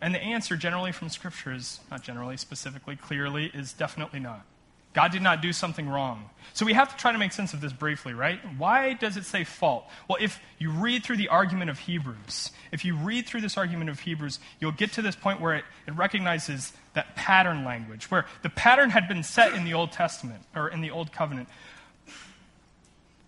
And 0.00 0.14
the 0.14 0.22
answer, 0.22 0.56
generally 0.56 0.92
from 0.92 1.08
Scripture, 1.10 1.52
is 1.52 1.80
not 1.90 2.02
generally, 2.02 2.36
specifically, 2.36 2.96
clearly, 2.96 3.50
is 3.52 3.72
definitely 3.72 4.20
not. 4.20 4.46
God 4.92 5.12
did 5.12 5.22
not 5.22 5.40
do 5.40 5.52
something 5.52 5.88
wrong. 5.88 6.30
So 6.52 6.66
we 6.66 6.72
have 6.72 6.90
to 6.90 6.96
try 6.96 7.12
to 7.12 7.18
make 7.18 7.32
sense 7.32 7.54
of 7.54 7.60
this 7.60 7.72
briefly, 7.72 8.12
right? 8.12 8.40
Why 8.58 8.94
does 8.94 9.16
it 9.16 9.24
say 9.24 9.44
fault? 9.44 9.84
Well, 10.08 10.18
if 10.20 10.40
you 10.58 10.70
read 10.70 11.04
through 11.04 11.18
the 11.18 11.28
argument 11.28 11.70
of 11.70 11.78
Hebrews, 11.78 12.50
if 12.72 12.84
you 12.84 12.96
read 12.96 13.26
through 13.26 13.42
this 13.42 13.56
argument 13.56 13.88
of 13.90 14.00
Hebrews, 14.00 14.40
you'll 14.58 14.72
get 14.72 14.92
to 14.94 15.02
this 15.02 15.14
point 15.14 15.40
where 15.40 15.54
it, 15.54 15.64
it 15.86 15.94
recognizes 15.94 16.72
that 16.94 17.14
pattern 17.14 17.64
language, 17.64 18.10
where 18.10 18.26
the 18.42 18.50
pattern 18.50 18.90
had 18.90 19.06
been 19.06 19.22
set 19.22 19.54
in 19.54 19.64
the 19.64 19.74
Old 19.74 19.92
Testament, 19.92 20.42
or 20.56 20.68
in 20.68 20.80
the 20.80 20.90
Old 20.90 21.12
Covenant. 21.12 21.48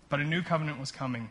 But 0.09 0.19
a 0.19 0.25
new 0.25 0.41
covenant 0.41 0.81
was 0.81 0.91
coming, 0.91 1.29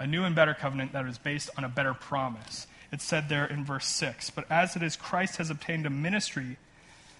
a 0.00 0.08
new 0.08 0.24
and 0.24 0.34
better 0.34 0.54
covenant 0.54 0.92
that 0.92 1.06
was 1.06 1.18
based 1.18 1.50
on 1.56 1.62
a 1.62 1.68
better 1.68 1.94
promise. 1.94 2.66
It's 2.92 3.02
said 3.02 3.30
there 3.30 3.46
in 3.46 3.64
verse 3.64 3.86
6 3.86 4.30
But 4.30 4.44
as 4.50 4.76
it 4.76 4.82
is, 4.82 4.94
Christ 4.94 5.38
has 5.38 5.50
obtained 5.50 5.86
a 5.86 5.90
ministry 5.90 6.58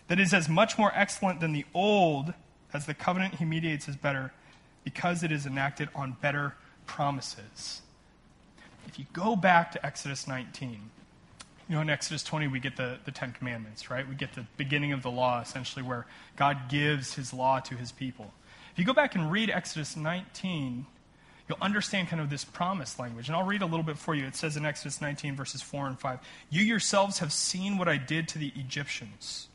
that 0.08 0.20
is 0.20 0.34
as 0.34 0.48
much 0.48 0.78
more 0.78 0.92
excellent 0.94 1.40
than 1.40 1.52
the 1.52 1.64
old 1.72 2.34
as 2.74 2.86
the 2.86 2.94
covenant 2.94 3.36
he 3.36 3.44
mediates 3.44 3.88
is 3.88 3.96
better 3.96 4.32
because 4.84 5.22
it 5.22 5.32
is 5.32 5.46
enacted 5.46 5.88
on 5.94 6.16
better 6.20 6.54
promises. 6.86 7.82
If 8.86 8.98
you 8.98 9.06
go 9.12 9.36
back 9.36 9.72
to 9.72 9.84
Exodus 9.84 10.28
19, 10.28 10.90
you 11.68 11.74
know, 11.74 11.80
in 11.80 11.88
Exodus 11.88 12.22
20, 12.24 12.48
we 12.48 12.60
get 12.60 12.76
the, 12.76 12.98
the 13.04 13.10
Ten 13.10 13.32
Commandments, 13.32 13.90
right? 13.90 14.06
We 14.06 14.14
get 14.14 14.34
the 14.34 14.44
beginning 14.56 14.92
of 14.92 15.02
the 15.02 15.10
law, 15.10 15.40
essentially, 15.40 15.82
where 15.82 16.06
God 16.36 16.68
gives 16.68 17.14
his 17.14 17.32
law 17.32 17.60
to 17.60 17.76
his 17.76 17.92
people. 17.92 18.34
If 18.72 18.78
you 18.78 18.84
go 18.84 18.92
back 18.92 19.14
and 19.14 19.30
read 19.30 19.48
Exodus 19.48 19.96
19, 19.96 20.86
you'll 21.52 21.64
understand 21.64 22.08
kind 22.08 22.22
of 22.22 22.30
this 22.30 22.44
promise 22.44 22.98
language. 22.98 23.28
And 23.28 23.36
I'll 23.36 23.44
read 23.44 23.62
a 23.62 23.66
little 23.66 23.82
bit 23.82 23.98
for 23.98 24.14
you. 24.14 24.24
It 24.26 24.36
says 24.36 24.56
in 24.56 24.64
Exodus 24.64 25.00
19, 25.00 25.36
verses 25.36 25.60
4 25.60 25.86
and 25.86 26.00
5 26.00 26.18
You 26.50 26.62
yourselves 26.62 27.18
have 27.18 27.32
seen 27.32 27.78
what 27.78 27.88
I 27.88 27.98
did 27.98 28.28
to 28.28 28.38
the 28.38 28.52
Egyptians 28.56 29.48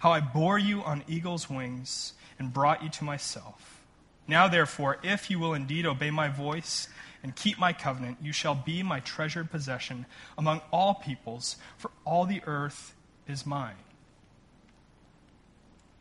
how 0.00 0.12
I 0.12 0.20
bore 0.20 0.58
you 0.58 0.82
on 0.82 1.02
eagle's 1.08 1.48
wings 1.48 2.12
and 2.38 2.52
brought 2.52 2.82
you 2.82 2.90
to 2.90 3.04
myself. 3.04 3.82
Now, 4.28 4.48
therefore, 4.48 4.98
if 5.02 5.30
you 5.30 5.38
will 5.38 5.54
indeed 5.54 5.86
obey 5.86 6.10
my 6.10 6.28
voice 6.28 6.88
and 7.22 7.34
keep 7.34 7.58
my 7.58 7.72
covenant, 7.72 8.18
you 8.20 8.30
shall 8.30 8.54
be 8.54 8.82
my 8.82 9.00
treasured 9.00 9.50
possession 9.50 10.04
among 10.36 10.60
all 10.70 10.92
peoples, 10.92 11.56
for 11.78 11.90
all 12.04 12.26
the 12.26 12.42
earth 12.46 12.94
is 13.26 13.46
mine. 13.46 13.76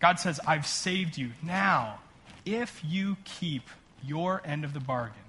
God 0.02 0.20
says, 0.20 0.38
I've 0.46 0.68
saved 0.68 1.18
you. 1.18 1.32
Now, 1.42 2.00
if 2.46 2.82
you 2.86 3.16
keep 3.24 3.70
your 4.06 4.42
end 4.44 4.66
of 4.66 4.74
the 4.74 4.82
bargain, 4.82 5.23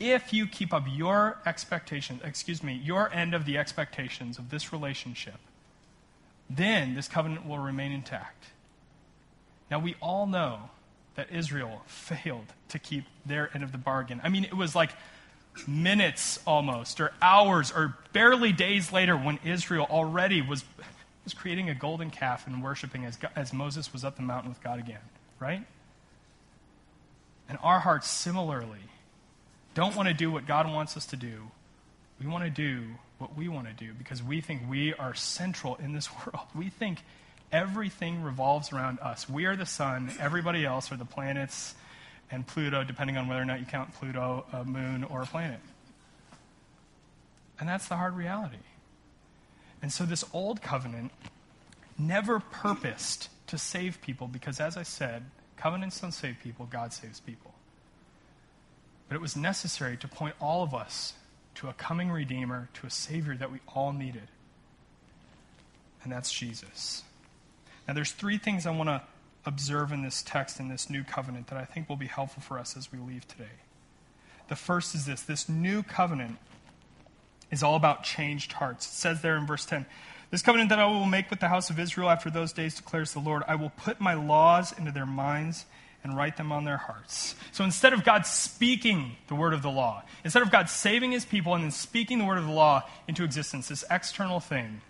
if 0.00 0.32
you 0.32 0.46
keep 0.46 0.72
up 0.72 0.84
your 0.88 1.38
expectations, 1.46 2.20
excuse 2.24 2.62
me, 2.62 2.74
your 2.74 3.12
end 3.12 3.34
of 3.34 3.44
the 3.44 3.58
expectations 3.58 4.38
of 4.38 4.50
this 4.50 4.72
relationship, 4.72 5.38
then 6.48 6.94
this 6.94 7.08
covenant 7.08 7.46
will 7.46 7.58
remain 7.58 7.92
intact. 7.92 8.46
Now, 9.70 9.78
we 9.78 9.96
all 10.00 10.26
know 10.26 10.70
that 11.14 11.30
Israel 11.30 11.82
failed 11.86 12.46
to 12.68 12.78
keep 12.78 13.04
their 13.26 13.50
end 13.52 13.64
of 13.64 13.72
the 13.72 13.78
bargain. 13.78 14.20
I 14.22 14.28
mean, 14.28 14.44
it 14.44 14.56
was 14.56 14.74
like 14.74 14.90
minutes 15.66 16.38
almost, 16.46 17.00
or 17.00 17.12
hours, 17.20 17.72
or 17.72 17.96
barely 18.12 18.52
days 18.52 18.92
later 18.92 19.16
when 19.16 19.38
Israel 19.44 19.86
already 19.90 20.40
was, 20.40 20.64
was 21.24 21.34
creating 21.34 21.68
a 21.68 21.74
golden 21.74 22.10
calf 22.10 22.46
and 22.46 22.62
worshiping 22.62 23.04
as, 23.04 23.18
as 23.34 23.52
Moses 23.52 23.92
was 23.92 24.04
up 24.04 24.16
the 24.16 24.22
mountain 24.22 24.50
with 24.50 24.62
God 24.62 24.78
again, 24.78 25.00
right? 25.40 25.66
And 27.48 27.58
our 27.62 27.80
hearts 27.80 28.08
similarly 28.08 28.78
don't 29.78 29.94
want 29.94 30.08
to 30.08 30.14
do 30.14 30.28
what 30.28 30.44
God 30.44 30.66
wants 30.66 30.96
us 30.96 31.06
to 31.06 31.16
do. 31.16 31.52
We 32.20 32.26
want 32.26 32.42
to 32.42 32.50
do 32.50 32.82
what 33.18 33.36
we 33.36 33.46
want 33.46 33.68
to 33.68 33.72
do 33.72 33.92
because 33.92 34.20
we 34.20 34.40
think 34.40 34.62
we 34.68 34.92
are 34.92 35.14
central 35.14 35.76
in 35.76 35.92
this 35.92 36.08
world. 36.26 36.48
We 36.52 36.68
think 36.68 36.98
everything 37.52 38.24
revolves 38.24 38.72
around 38.72 38.98
us. 38.98 39.28
We 39.28 39.46
are 39.46 39.54
the 39.54 39.66
sun, 39.66 40.10
everybody 40.18 40.66
else 40.66 40.90
are 40.90 40.96
the 40.96 41.04
planets 41.04 41.76
and 42.28 42.44
Pluto, 42.44 42.82
depending 42.82 43.16
on 43.16 43.28
whether 43.28 43.40
or 43.40 43.44
not 43.44 43.60
you 43.60 43.66
count 43.66 43.94
Pluto 43.94 44.44
a 44.52 44.64
moon 44.64 45.04
or 45.04 45.22
a 45.22 45.26
planet. 45.26 45.60
And 47.60 47.68
that's 47.68 47.86
the 47.86 47.94
hard 47.94 48.16
reality. 48.16 48.56
And 49.80 49.92
so 49.92 50.04
this 50.04 50.24
old 50.32 50.60
covenant 50.60 51.12
never 51.96 52.40
purposed 52.40 53.28
to 53.46 53.56
save 53.56 54.02
people 54.02 54.26
because, 54.26 54.58
as 54.58 54.76
I 54.76 54.82
said, 54.82 55.22
covenants 55.56 56.00
don't 56.00 56.10
save 56.10 56.38
people, 56.42 56.66
God 56.66 56.92
saves 56.92 57.20
people. 57.20 57.54
But 59.08 59.16
it 59.16 59.20
was 59.20 59.36
necessary 59.36 59.96
to 59.96 60.08
point 60.08 60.34
all 60.40 60.62
of 60.62 60.74
us 60.74 61.14
to 61.56 61.68
a 61.68 61.72
coming 61.72 62.10
Redeemer, 62.10 62.68
to 62.74 62.86
a 62.86 62.90
Savior 62.90 63.34
that 63.36 63.50
we 63.50 63.58
all 63.74 63.92
needed. 63.92 64.28
And 66.02 66.12
that's 66.12 66.32
Jesus. 66.32 67.02
Now, 67.86 67.94
there's 67.94 68.12
three 68.12 68.38
things 68.38 68.66
I 68.66 68.70
want 68.70 68.88
to 68.88 69.02
observe 69.44 69.92
in 69.92 70.02
this 70.02 70.22
text, 70.22 70.60
in 70.60 70.68
this 70.68 70.90
new 70.90 71.02
covenant, 71.02 71.48
that 71.48 71.58
I 71.58 71.64
think 71.64 71.88
will 71.88 71.96
be 71.96 72.06
helpful 72.06 72.42
for 72.42 72.58
us 72.58 72.76
as 72.76 72.92
we 72.92 72.98
leave 72.98 73.26
today. 73.26 73.50
The 74.48 74.56
first 74.56 74.94
is 74.94 75.06
this 75.06 75.22
this 75.22 75.48
new 75.48 75.82
covenant 75.82 76.38
is 77.50 77.62
all 77.62 77.76
about 77.76 78.04
changed 78.04 78.52
hearts. 78.52 78.86
It 78.86 78.92
says 78.92 79.22
there 79.22 79.36
in 79.36 79.46
verse 79.46 79.64
10 79.64 79.86
This 80.30 80.42
covenant 80.42 80.70
that 80.70 80.78
I 80.78 80.86
will 80.86 81.06
make 81.06 81.30
with 81.30 81.40
the 81.40 81.48
house 81.48 81.70
of 81.70 81.78
Israel 81.78 82.10
after 82.10 82.30
those 82.30 82.52
days 82.52 82.74
declares 82.74 83.12
the 83.12 83.20
Lord, 83.20 83.42
I 83.48 83.54
will 83.54 83.70
put 83.70 84.00
my 84.00 84.14
laws 84.14 84.72
into 84.78 84.92
their 84.92 85.06
minds 85.06 85.64
and 86.08 86.16
write 86.16 86.36
them 86.36 86.50
on 86.50 86.64
their 86.64 86.78
hearts. 86.78 87.34
So 87.52 87.64
instead 87.64 87.92
of 87.92 88.02
God 88.02 88.24
speaking 88.26 89.16
the 89.28 89.34
word 89.34 89.52
of 89.52 89.62
the 89.62 89.70
law, 89.70 90.02
instead 90.24 90.42
of 90.42 90.50
God 90.50 90.70
saving 90.70 91.12
his 91.12 91.24
people 91.24 91.54
and 91.54 91.62
then 91.62 91.70
speaking 91.70 92.18
the 92.18 92.24
word 92.24 92.38
of 92.38 92.46
the 92.46 92.52
law 92.52 92.88
into 93.06 93.24
existence, 93.24 93.68
this 93.68 93.84
external 93.90 94.40
thing, 94.40 94.80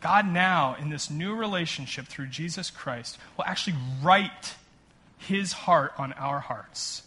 God 0.00 0.26
now, 0.26 0.76
in 0.80 0.88
this 0.88 1.10
new 1.10 1.34
relationship 1.34 2.06
through 2.06 2.26
Jesus 2.26 2.70
Christ, 2.70 3.18
will 3.36 3.44
actually 3.44 3.76
write 4.02 4.54
his 5.18 5.52
heart 5.52 5.92
on 5.98 6.12
our 6.14 6.40
hearts. 6.40 7.02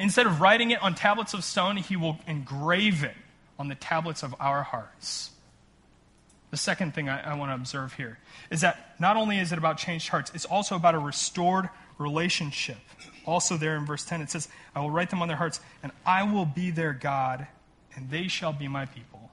Instead 0.00 0.26
of 0.26 0.40
writing 0.40 0.70
it 0.70 0.82
on 0.82 0.94
tablets 0.94 1.34
of 1.34 1.44
stone, 1.44 1.76
he 1.76 1.96
will 1.96 2.18
engrave 2.26 3.04
it 3.04 3.16
on 3.58 3.68
the 3.68 3.74
tablets 3.74 4.22
of 4.22 4.34
our 4.40 4.62
hearts. 4.62 5.30
The 6.50 6.56
second 6.56 6.94
thing 6.94 7.08
I, 7.08 7.32
I 7.32 7.34
want 7.36 7.50
to 7.50 7.54
observe 7.54 7.92
here 7.94 8.18
is 8.50 8.62
that 8.62 8.94
not 8.98 9.16
only 9.16 9.38
is 9.38 9.52
it 9.52 9.58
about 9.58 9.76
changed 9.76 10.08
hearts, 10.08 10.30
it's 10.34 10.44
also 10.44 10.76
about 10.76 10.94
a 10.94 10.98
restored 10.98 11.68
relationship. 11.98 12.78
Also, 13.26 13.56
there 13.56 13.76
in 13.76 13.84
verse 13.84 14.04
10, 14.04 14.22
it 14.22 14.30
says, 14.30 14.48
I 14.74 14.80
will 14.80 14.90
write 14.90 15.10
them 15.10 15.20
on 15.20 15.28
their 15.28 15.36
hearts, 15.36 15.60
and 15.82 15.92
I 16.06 16.22
will 16.22 16.46
be 16.46 16.70
their 16.70 16.94
God, 16.94 17.46
and 17.94 18.08
they 18.10 18.28
shall 18.28 18.52
be 18.52 18.68
my 18.68 18.86
people. 18.86 19.30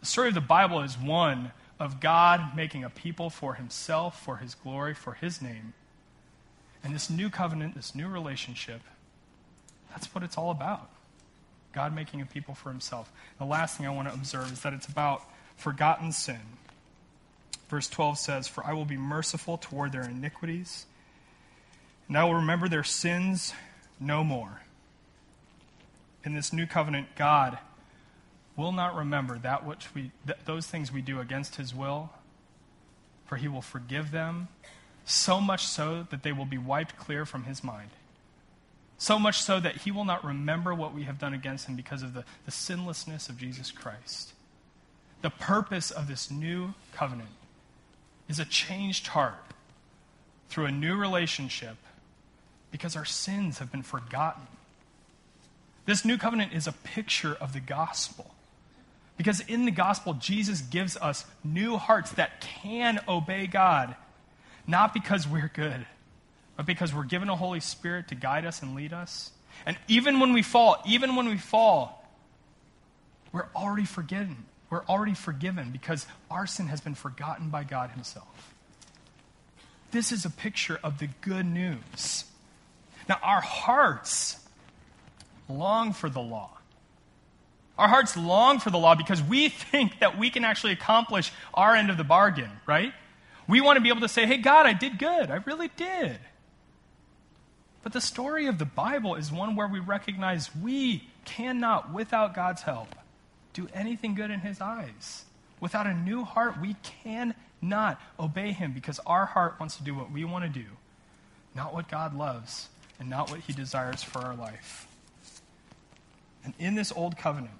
The 0.00 0.06
story 0.06 0.28
of 0.28 0.34
the 0.34 0.40
Bible 0.40 0.80
is 0.80 0.98
one 0.98 1.52
of 1.78 2.00
God 2.00 2.56
making 2.56 2.82
a 2.82 2.90
people 2.90 3.30
for 3.30 3.54
himself, 3.54 4.20
for 4.20 4.38
his 4.38 4.54
glory, 4.56 4.94
for 4.94 5.12
his 5.14 5.40
name. 5.40 5.74
And 6.82 6.94
this 6.94 7.08
new 7.10 7.30
covenant, 7.30 7.74
this 7.74 7.94
new 7.94 8.08
relationship, 8.08 8.80
that's 9.90 10.12
what 10.14 10.24
it's 10.24 10.36
all 10.36 10.50
about. 10.50 10.90
God 11.72 11.94
making 11.94 12.20
a 12.20 12.26
people 12.26 12.54
for 12.54 12.70
himself. 12.70 13.12
The 13.38 13.44
last 13.44 13.76
thing 13.76 13.86
I 13.86 13.90
want 13.90 14.08
to 14.08 14.14
observe 14.14 14.52
is 14.52 14.62
that 14.62 14.72
it's 14.72 14.86
about 14.86 15.22
forgotten 15.58 16.12
sin. 16.12 16.40
Verse 17.68 17.88
12 17.88 18.18
says, 18.18 18.48
For 18.48 18.64
I 18.64 18.72
will 18.72 18.86
be 18.86 18.96
merciful 18.96 19.58
toward 19.58 19.92
their 19.92 20.08
iniquities, 20.08 20.86
and 22.06 22.16
I 22.16 22.24
will 22.24 22.36
remember 22.36 22.68
their 22.68 22.84
sins 22.84 23.52
no 24.00 24.24
more. 24.24 24.62
In 26.24 26.34
this 26.34 26.52
new 26.52 26.66
covenant, 26.66 27.08
God 27.16 27.58
will 28.56 28.72
not 28.72 28.94
remember 28.94 29.38
that 29.38 29.66
which 29.66 29.94
we 29.94 30.10
th- 30.26 30.38
those 30.46 30.66
things 30.66 30.90
we 30.90 31.02
do 31.02 31.20
against 31.20 31.56
his 31.56 31.74
will, 31.74 32.10
for 33.26 33.36
he 33.36 33.48
will 33.48 33.62
forgive 33.62 34.10
them, 34.10 34.48
so 35.04 35.40
much 35.40 35.66
so 35.66 36.06
that 36.10 36.22
they 36.22 36.32
will 36.32 36.46
be 36.46 36.58
wiped 36.58 36.96
clear 36.96 37.26
from 37.26 37.44
his 37.44 37.62
mind. 37.62 37.90
So 38.96 39.18
much 39.18 39.38
so 39.40 39.60
that 39.60 39.76
he 39.78 39.92
will 39.92 40.04
not 40.04 40.24
remember 40.24 40.74
what 40.74 40.92
we 40.92 41.04
have 41.04 41.18
done 41.18 41.32
against 41.32 41.68
him 41.68 41.76
because 41.76 42.02
of 42.02 42.14
the, 42.14 42.24
the 42.46 42.50
sinlessness 42.50 43.28
of 43.28 43.38
Jesus 43.38 43.70
Christ. 43.70 44.32
The 45.22 45.30
purpose 45.30 45.90
of 45.90 46.06
this 46.06 46.30
new 46.30 46.74
covenant 46.92 47.30
is 48.28 48.38
a 48.38 48.44
changed 48.44 49.08
heart 49.08 49.34
through 50.48 50.66
a 50.66 50.72
new 50.72 50.96
relationship 50.96 51.76
because 52.70 52.96
our 52.96 53.04
sins 53.04 53.58
have 53.58 53.72
been 53.72 53.82
forgotten. 53.82 54.46
This 55.86 56.04
new 56.04 56.18
covenant 56.18 56.52
is 56.52 56.66
a 56.66 56.72
picture 56.72 57.34
of 57.40 57.52
the 57.52 57.60
gospel. 57.60 58.34
Because 59.16 59.40
in 59.40 59.64
the 59.64 59.70
gospel, 59.70 60.14
Jesus 60.14 60.60
gives 60.60 60.96
us 60.96 61.24
new 61.42 61.76
hearts 61.76 62.12
that 62.12 62.40
can 62.40 63.00
obey 63.08 63.46
God, 63.48 63.96
not 64.66 64.94
because 64.94 65.26
we're 65.26 65.50
good, 65.52 65.86
but 66.56 66.66
because 66.66 66.94
we're 66.94 67.04
given 67.04 67.28
a 67.28 67.34
Holy 67.34 67.60
Spirit 67.60 68.08
to 68.08 68.14
guide 68.14 68.44
us 68.44 68.62
and 68.62 68.76
lead 68.76 68.92
us. 68.92 69.32
And 69.66 69.76
even 69.88 70.20
when 70.20 70.32
we 70.32 70.42
fall, 70.42 70.76
even 70.86 71.16
when 71.16 71.26
we 71.26 71.36
fall, 71.36 72.06
we're 73.32 73.48
already 73.56 73.84
forgiven. 73.84 74.44
We're 74.70 74.84
already 74.84 75.14
forgiven 75.14 75.70
because 75.70 76.06
our 76.30 76.46
sin 76.46 76.66
has 76.68 76.80
been 76.80 76.94
forgotten 76.94 77.48
by 77.48 77.64
God 77.64 77.90
Himself. 77.90 78.54
This 79.90 80.12
is 80.12 80.24
a 80.24 80.30
picture 80.30 80.78
of 80.82 80.98
the 80.98 81.08
good 81.22 81.46
news. 81.46 82.24
Now, 83.08 83.18
our 83.22 83.40
hearts 83.40 84.38
long 85.48 85.92
for 85.94 86.10
the 86.10 86.20
law. 86.20 86.50
Our 87.78 87.88
hearts 87.88 88.16
long 88.16 88.58
for 88.58 88.70
the 88.70 88.78
law 88.78 88.94
because 88.94 89.22
we 89.22 89.48
think 89.48 90.00
that 90.00 90.18
we 90.18 90.30
can 90.30 90.44
actually 90.44 90.72
accomplish 90.72 91.32
our 91.54 91.74
end 91.74 91.90
of 91.90 91.96
the 91.96 92.04
bargain, 92.04 92.50
right? 92.66 92.92
We 93.46 93.62
want 93.62 93.76
to 93.76 93.80
be 93.80 93.88
able 93.88 94.02
to 94.02 94.08
say, 94.08 94.26
hey, 94.26 94.36
God, 94.36 94.66
I 94.66 94.74
did 94.74 94.98
good. 94.98 95.30
I 95.30 95.36
really 95.46 95.70
did. 95.76 96.18
But 97.82 97.94
the 97.94 98.00
story 98.00 98.46
of 98.46 98.58
the 98.58 98.66
Bible 98.66 99.14
is 99.14 99.32
one 99.32 99.56
where 99.56 99.68
we 99.68 99.78
recognize 99.78 100.54
we 100.54 101.08
cannot, 101.24 101.92
without 101.92 102.34
God's 102.34 102.62
help, 102.62 102.94
do 103.52 103.68
anything 103.74 104.14
good 104.14 104.30
in 104.30 104.40
his 104.40 104.60
eyes. 104.60 105.24
Without 105.60 105.86
a 105.86 105.94
new 105.94 106.24
heart, 106.24 106.60
we 106.60 106.76
cannot 107.02 108.00
obey 108.18 108.52
him 108.52 108.72
because 108.72 109.00
our 109.06 109.26
heart 109.26 109.58
wants 109.58 109.76
to 109.76 109.82
do 109.82 109.94
what 109.94 110.10
we 110.10 110.24
want 110.24 110.44
to 110.44 110.50
do, 110.50 110.66
not 111.54 111.74
what 111.74 111.88
God 111.88 112.14
loves 112.14 112.68
and 113.00 113.08
not 113.08 113.30
what 113.30 113.40
he 113.40 113.52
desires 113.52 114.02
for 114.02 114.20
our 114.20 114.36
life. 114.36 114.86
And 116.44 116.54
in 116.58 116.74
this 116.74 116.92
old 116.92 117.16
covenant, 117.16 117.54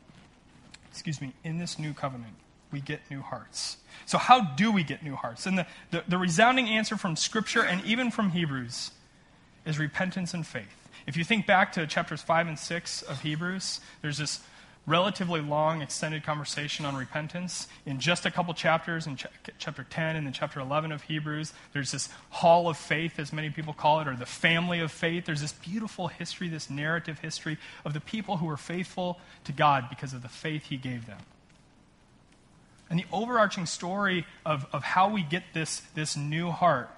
excuse 0.90 1.20
me, 1.20 1.32
in 1.44 1.58
this 1.58 1.78
new 1.78 1.92
covenant, 1.92 2.34
we 2.70 2.80
get 2.80 3.00
new 3.10 3.20
hearts. 3.22 3.78
So, 4.06 4.18
how 4.18 4.40
do 4.40 4.70
we 4.70 4.82
get 4.82 5.02
new 5.02 5.16
hearts? 5.16 5.46
And 5.46 5.58
the, 5.58 5.66
the, 5.90 6.04
the 6.06 6.18
resounding 6.18 6.66
answer 6.68 6.96
from 6.96 7.16
Scripture 7.16 7.62
and 7.62 7.84
even 7.84 8.10
from 8.10 8.30
Hebrews 8.30 8.90
is 9.64 9.78
repentance 9.78 10.34
and 10.34 10.46
faith. 10.46 10.90
If 11.06 11.16
you 11.16 11.24
think 11.24 11.46
back 11.46 11.72
to 11.72 11.86
chapters 11.86 12.20
5 12.20 12.48
and 12.48 12.58
6 12.58 13.02
of 13.02 13.22
Hebrews, 13.22 13.80
there's 14.02 14.18
this 14.18 14.40
relatively 14.88 15.40
long, 15.40 15.82
extended 15.82 16.24
conversation 16.24 16.86
on 16.86 16.96
repentance. 16.96 17.68
In 17.84 18.00
just 18.00 18.24
a 18.24 18.30
couple 18.30 18.54
chapters, 18.54 19.06
in 19.06 19.16
ch- 19.16 19.26
chapter 19.58 19.84
10 19.88 20.16
and 20.16 20.26
then 20.26 20.32
chapter 20.32 20.60
11 20.60 20.92
of 20.92 21.02
Hebrews, 21.02 21.52
there's 21.72 21.92
this 21.92 22.08
hall 22.30 22.68
of 22.68 22.78
faith, 22.78 23.18
as 23.18 23.32
many 23.32 23.50
people 23.50 23.74
call 23.74 24.00
it, 24.00 24.08
or 24.08 24.16
the 24.16 24.26
family 24.26 24.80
of 24.80 24.90
faith. 24.90 25.26
There's 25.26 25.42
this 25.42 25.52
beautiful 25.52 26.08
history, 26.08 26.48
this 26.48 26.70
narrative 26.70 27.18
history 27.18 27.58
of 27.84 27.92
the 27.92 28.00
people 28.00 28.38
who 28.38 28.46
were 28.46 28.56
faithful 28.56 29.20
to 29.44 29.52
God 29.52 29.90
because 29.90 30.14
of 30.14 30.22
the 30.22 30.28
faith 30.28 30.64
He 30.64 30.78
gave 30.78 31.06
them. 31.06 31.20
And 32.90 32.98
the 32.98 33.06
overarching 33.12 33.66
story 33.66 34.26
of, 34.46 34.66
of 34.72 34.82
how 34.82 35.10
we 35.10 35.22
get 35.22 35.42
this, 35.52 35.82
this 35.94 36.16
new 36.16 36.50
heart 36.50 36.88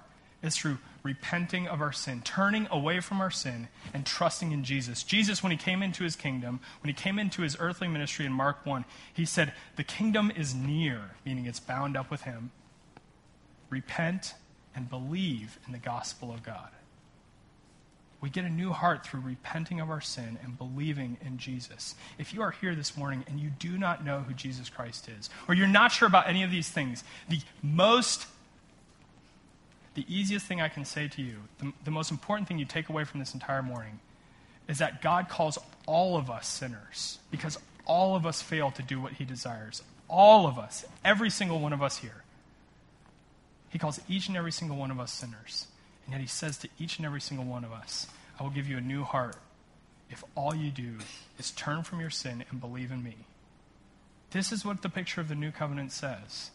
is 0.41 0.55
through 0.55 0.77
repenting 1.03 1.67
of 1.67 1.81
our 1.81 1.91
sin, 1.91 2.21
turning 2.23 2.67
away 2.69 2.99
from 2.99 3.21
our 3.21 3.31
sin, 3.31 3.67
and 3.93 4.05
trusting 4.05 4.51
in 4.51 4.63
Jesus. 4.63 5.03
Jesus, 5.03 5.41
when 5.41 5.51
he 5.51 5.57
came 5.57 5.81
into 5.81 6.03
his 6.03 6.15
kingdom, 6.15 6.59
when 6.81 6.93
he 6.93 6.93
came 6.93 7.17
into 7.17 7.41
his 7.41 7.57
earthly 7.59 7.87
ministry 7.87 8.25
in 8.25 8.31
Mark 8.31 8.65
1, 8.65 8.85
he 9.13 9.25
said, 9.25 9.53
The 9.75 9.83
kingdom 9.83 10.31
is 10.35 10.53
near, 10.53 11.11
meaning 11.25 11.45
it's 11.45 11.59
bound 11.59 11.97
up 11.97 12.11
with 12.11 12.21
him. 12.21 12.51
Repent 13.69 14.35
and 14.75 14.89
believe 14.89 15.59
in 15.65 15.73
the 15.73 15.79
gospel 15.79 16.31
of 16.31 16.43
God. 16.43 16.69
We 18.21 18.29
get 18.29 18.45
a 18.45 18.49
new 18.49 18.71
heart 18.71 19.03
through 19.03 19.21
repenting 19.21 19.79
of 19.79 19.89
our 19.89 19.99
sin 19.99 20.37
and 20.43 20.55
believing 20.55 21.17
in 21.25 21.39
Jesus. 21.39 21.95
If 22.19 22.35
you 22.35 22.43
are 22.43 22.51
here 22.51 22.75
this 22.75 22.95
morning 22.95 23.25
and 23.27 23.39
you 23.39 23.49
do 23.49 23.79
not 23.79 24.05
know 24.05 24.19
who 24.19 24.35
Jesus 24.35 24.69
Christ 24.69 25.09
is, 25.09 25.31
or 25.47 25.55
you're 25.55 25.65
not 25.65 25.91
sure 25.91 26.07
about 26.07 26.29
any 26.29 26.43
of 26.43 26.51
these 26.51 26.69
things, 26.69 27.03
the 27.27 27.39
most 27.63 28.27
the 29.93 30.05
easiest 30.07 30.45
thing 30.45 30.61
I 30.61 30.69
can 30.69 30.85
say 30.85 31.07
to 31.09 31.21
you, 31.21 31.37
the, 31.59 31.73
the 31.85 31.91
most 31.91 32.11
important 32.11 32.47
thing 32.47 32.59
you 32.59 32.65
take 32.65 32.89
away 32.89 33.03
from 33.03 33.19
this 33.19 33.33
entire 33.33 33.61
morning, 33.61 33.99
is 34.67 34.77
that 34.77 35.01
God 35.01 35.27
calls 35.27 35.57
all 35.85 36.15
of 36.15 36.29
us 36.29 36.47
sinners 36.47 37.19
because 37.29 37.57
all 37.85 38.15
of 38.15 38.25
us 38.25 38.41
fail 38.41 38.71
to 38.71 38.83
do 38.83 39.01
what 39.01 39.13
He 39.13 39.25
desires. 39.25 39.83
All 40.07 40.47
of 40.47 40.57
us, 40.57 40.85
every 41.03 41.29
single 41.29 41.59
one 41.59 41.73
of 41.73 41.81
us 41.81 41.97
here. 41.97 42.23
He 43.69 43.79
calls 43.79 43.99
each 44.07 44.27
and 44.27 44.37
every 44.37 44.51
single 44.51 44.77
one 44.77 44.91
of 44.91 44.99
us 44.99 45.11
sinners. 45.11 45.67
And 46.05 46.13
yet 46.13 46.21
He 46.21 46.27
says 46.27 46.57
to 46.59 46.69
each 46.79 46.97
and 46.97 47.05
every 47.05 47.21
single 47.21 47.45
one 47.45 47.63
of 47.63 47.71
us, 47.71 48.07
I 48.39 48.43
will 48.43 48.49
give 48.49 48.67
you 48.67 48.77
a 48.77 48.81
new 48.81 49.03
heart 49.03 49.35
if 50.09 50.23
all 50.35 50.53
you 50.53 50.71
do 50.71 50.97
is 51.39 51.51
turn 51.51 51.83
from 51.83 51.99
your 51.99 52.09
sin 52.09 52.43
and 52.49 52.59
believe 52.59 52.91
in 52.91 53.03
me. 53.03 53.15
This 54.31 54.51
is 54.51 54.63
what 54.63 54.81
the 54.81 54.89
picture 54.89 55.21
of 55.21 55.27
the 55.27 55.35
new 55.35 55.51
covenant 55.51 55.91
says. 55.91 56.51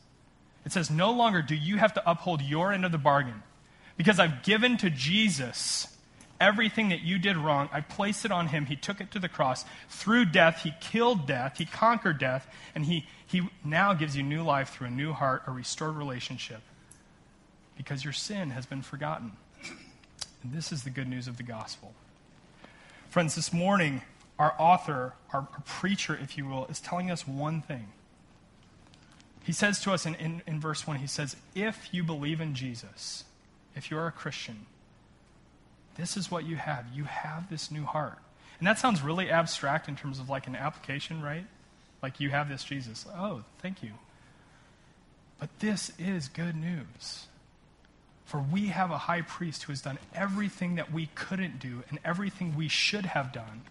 It 0.67 0.73
says, 0.73 0.91
No 0.91 1.13
longer 1.13 1.41
do 1.41 1.55
you 1.55 1.79
have 1.79 1.95
to 1.95 2.11
uphold 2.11 2.43
your 2.43 2.73
end 2.73 2.85
of 2.85 2.93
the 2.93 2.99
bargain 2.99 3.43
because 3.97 4.19
I've 4.19 4.43
given 4.43 4.77
to 4.79 4.91
Jesus 4.91 5.87
everything 6.41 6.91
that 6.91 7.01
you 7.01 7.19
did 7.19 7.37
wrong. 7.37 7.71
I 7.73 7.81
placed 7.81 8.25
it 8.25 8.33
on 8.33 8.49
him. 8.49 8.67
He 8.67 8.77
took 8.77 9.01
it 9.01 9.13
to 9.13 9.19
the 9.19 9.29
cross. 9.29 9.65
Through 9.89 10.27
death, 10.27 10.63
he 10.65 10.75
killed 10.81 11.27
death, 11.27 11.57
he 11.57 11.65
conquered 11.65 12.19
death, 12.19 12.47
and 12.75 12.85
he, 12.85 13.07
he 13.27 13.49
now 13.65 13.95
gives 13.95 14.17
you 14.17 14.23
new 14.23 14.43
life 14.43 14.71
through 14.71 14.89
a 14.89 14.91
new 14.91 15.13
heart, 15.13 15.45
a 15.47 15.53
restored 15.53 15.95
relationship 15.95 16.61
because 17.77 18.03
your 18.03 18.13
sin 18.13 18.51
has 18.51 18.67
been 18.67 18.83
forgotten. 18.83 19.33
And 20.43 20.53
this 20.53 20.73
is 20.73 20.83
the 20.83 20.91
good 20.91 21.09
news 21.09 21.29
of 21.29 21.37
the 21.37 21.43
gospel. 21.43 21.95
Friends, 23.09 23.37
this 23.37 23.53
morning, 23.53 24.03
our 24.39 24.55
author, 24.59 25.15
our 25.33 25.47
preacher, 25.65 26.19
if 26.21 26.37
you 26.37 26.47
will, 26.47 26.67
is 26.67 26.81
telling 26.81 27.11
us 27.11 27.27
one 27.27 27.63
thing 27.63 27.87
he 29.47 29.53
says 29.53 29.79
to 29.83 29.93
us 29.93 30.07
in, 30.07 30.17
in, 30.17 30.43
in, 30.45 30.59
verse 30.59 30.89
1, 30.89 30.97
he 30.97 31.07
says, 31.07 31.37
If 31.55 31.95
you 31.95 32.03
believe 32.03 32.41
in 32.41 32.57
Jesus, 32.57 33.23
if 33.77 33.93
you're 33.93 34.09
a 34.09 34.11
Christian, 34.11 34.67
this 35.95 36.17
is 36.17 36.33
what 36.33 36.45
you 36.45 36.57
have. 36.57 36.87
You 36.93 37.05
have 37.05 37.49
this 37.49 37.71
new 37.71 37.85
heart. 37.85 38.19
And 38.59 38.67
that 38.67 38.81
sounds 38.81 39.03
really 39.03 39.31
abstract 39.31 39.89
in 39.89 39.95
terms 39.95 40.19
of 40.19 40.29
like 40.29 40.49
an 40.49 40.57
application, 40.57 41.23
right? 41.23 41.47
Like 42.03 42.19
you 42.19 42.31
have 42.31 42.49
this 42.49 42.65
Jesus. 42.65 43.07
Oh, 43.17 43.45
thank 43.61 43.85
you. 43.85 43.93
But 45.39 45.51
this 45.61 45.93
is 45.97 46.27
good 46.27 46.57
news. 46.57 47.27
For 48.25 48.45
we 48.53 48.67
have 48.67 48.91
a 48.91 48.99
high 48.99 49.23
priest 49.23 49.63
who 49.63 49.73
has 49.73 49.81
done 49.81 50.01
everything 50.13 50.75
that 50.75 50.93
we 50.93 51.07
couldn't 51.15 51.61
do 51.61 51.85
and 51.89 52.01
everything 52.05 52.57
we 52.57 52.67
should 52.67 53.07
have 53.07 53.33
done, 53.33 53.63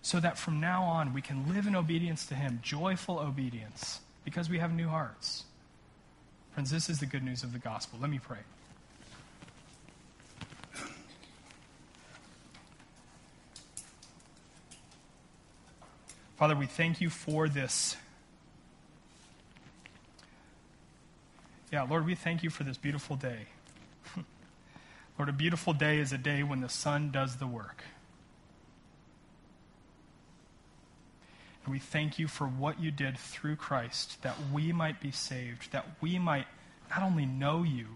so 0.00 0.20
that 0.20 0.38
from 0.38 0.58
now 0.58 0.84
on 0.84 1.12
we 1.12 1.20
can 1.20 1.52
live 1.52 1.66
in 1.66 1.76
obedience 1.76 2.24
to 2.26 2.34
him, 2.34 2.60
joyful 2.62 3.18
obedience, 3.18 4.00
because 4.24 4.48
we 4.48 4.58
have 4.58 4.74
new 4.74 4.88
hearts. 4.88 5.44
Friends, 6.52 6.70
this 6.70 6.88
is 6.88 7.00
the 7.00 7.06
good 7.06 7.22
news 7.22 7.42
of 7.42 7.52
the 7.52 7.58
gospel. 7.58 7.98
Let 8.00 8.10
me 8.10 8.18
pray. 8.18 8.38
Father, 16.36 16.56
we 16.56 16.66
thank 16.66 17.00
you 17.00 17.10
for 17.10 17.48
this. 17.48 17.96
Yeah, 21.72 21.82
Lord, 21.82 22.06
we 22.06 22.14
thank 22.14 22.42
you 22.42 22.50
for 22.50 22.64
this 22.64 22.76
beautiful 22.76 23.16
day. 23.16 23.46
Lord, 25.18 25.28
a 25.28 25.32
beautiful 25.32 25.72
day 25.72 25.98
is 25.98 26.12
a 26.12 26.18
day 26.18 26.42
when 26.42 26.60
the 26.60 26.68
sun 26.68 27.10
does 27.10 27.36
the 27.36 27.46
work. 27.46 27.84
And 31.64 31.72
we 31.72 31.78
thank 31.78 32.18
you 32.18 32.28
for 32.28 32.46
what 32.46 32.80
you 32.80 32.90
did 32.90 33.18
through 33.18 33.56
Christ, 33.56 34.22
that 34.22 34.36
we 34.52 34.72
might 34.72 35.00
be 35.00 35.10
saved, 35.10 35.72
that 35.72 35.86
we 36.00 36.18
might 36.18 36.46
not 36.90 37.02
only 37.02 37.24
know 37.24 37.62
you, 37.62 37.86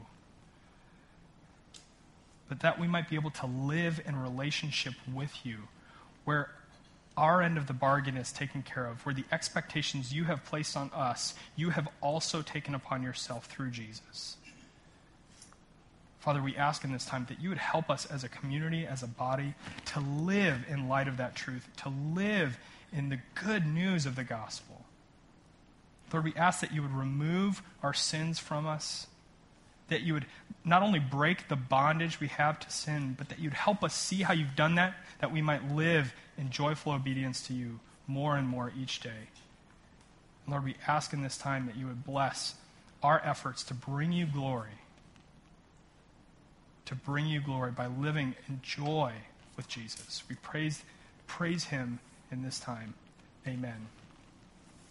but 2.48 2.60
that 2.60 2.80
we 2.80 2.86
might 2.86 3.10
be 3.10 3.16
able 3.16 3.30
to 3.30 3.46
live 3.46 4.00
in 4.06 4.16
relationship 4.16 4.94
with 5.12 5.44
you, 5.44 5.68
where 6.24 6.50
our 7.14 7.42
end 7.42 7.58
of 7.58 7.66
the 7.66 7.74
bargain 7.74 8.16
is 8.16 8.32
taken 8.32 8.62
care 8.62 8.86
of, 8.86 9.04
where 9.04 9.14
the 9.14 9.24
expectations 9.30 10.14
you 10.14 10.24
have 10.24 10.44
placed 10.44 10.76
on 10.76 10.90
us, 10.94 11.34
you 11.56 11.70
have 11.70 11.88
also 12.00 12.40
taken 12.40 12.74
upon 12.74 13.02
yourself 13.02 13.46
through 13.46 13.70
Jesus. 13.70 14.36
Father, 16.20 16.42
we 16.42 16.56
ask 16.56 16.84
in 16.84 16.92
this 16.92 17.04
time 17.04 17.26
that 17.28 17.40
you 17.40 17.48
would 17.48 17.58
help 17.58 17.90
us 17.90 18.06
as 18.06 18.24
a 18.24 18.28
community, 18.28 18.86
as 18.86 19.02
a 19.02 19.06
body, 19.06 19.54
to 19.86 20.00
live 20.00 20.64
in 20.68 20.88
light 20.88 21.08
of 21.08 21.16
that 21.18 21.34
truth, 21.34 21.68
to 21.78 21.92
live 22.14 22.58
in 22.92 23.08
the 23.08 23.18
good 23.34 23.66
news 23.66 24.06
of 24.06 24.16
the 24.16 24.24
gospel. 24.24 24.84
Lord, 26.12 26.24
we 26.24 26.34
ask 26.34 26.60
that 26.60 26.72
you 26.72 26.82
would 26.82 26.94
remove 26.94 27.62
our 27.82 27.92
sins 27.92 28.38
from 28.38 28.66
us, 28.66 29.06
that 29.88 30.02
you 30.02 30.14
would 30.14 30.26
not 30.64 30.82
only 30.82 30.98
break 30.98 31.48
the 31.48 31.56
bondage 31.56 32.20
we 32.20 32.28
have 32.28 32.58
to 32.60 32.70
sin, 32.70 33.14
but 33.16 33.28
that 33.28 33.38
you'd 33.38 33.54
help 33.54 33.84
us 33.84 33.94
see 33.94 34.22
how 34.22 34.32
you've 34.32 34.56
done 34.56 34.76
that, 34.76 34.94
that 35.20 35.32
we 35.32 35.42
might 35.42 35.70
live 35.72 36.14
in 36.36 36.50
joyful 36.50 36.92
obedience 36.92 37.46
to 37.46 37.52
you 37.52 37.80
more 38.06 38.36
and 38.36 38.48
more 38.48 38.72
each 38.78 39.00
day. 39.00 39.28
Lord, 40.46 40.64
we 40.64 40.76
ask 40.86 41.12
in 41.12 41.22
this 41.22 41.36
time 41.36 41.66
that 41.66 41.76
you 41.76 41.86
would 41.86 42.04
bless 42.04 42.54
our 43.02 43.20
efforts 43.22 43.62
to 43.64 43.74
bring 43.74 44.12
you 44.12 44.26
glory, 44.26 44.70
to 46.86 46.94
bring 46.94 47.26
you 47.26 47.40
glory 47.40 47.70
by 47.70 47.86
living 47.86 48.34
in 48.48 48.60
joy 48.62 49.12
with 49.56 49.68
Jesus. 49.68 50.22
We 50.28 50.36
praise, 50.36 50.82
praise 51.26 51.64
him 51.64 52.00
in 52.30 52.42
this 52.42 52.58
time. 52.60 52.94
Amen. 53.46 53.97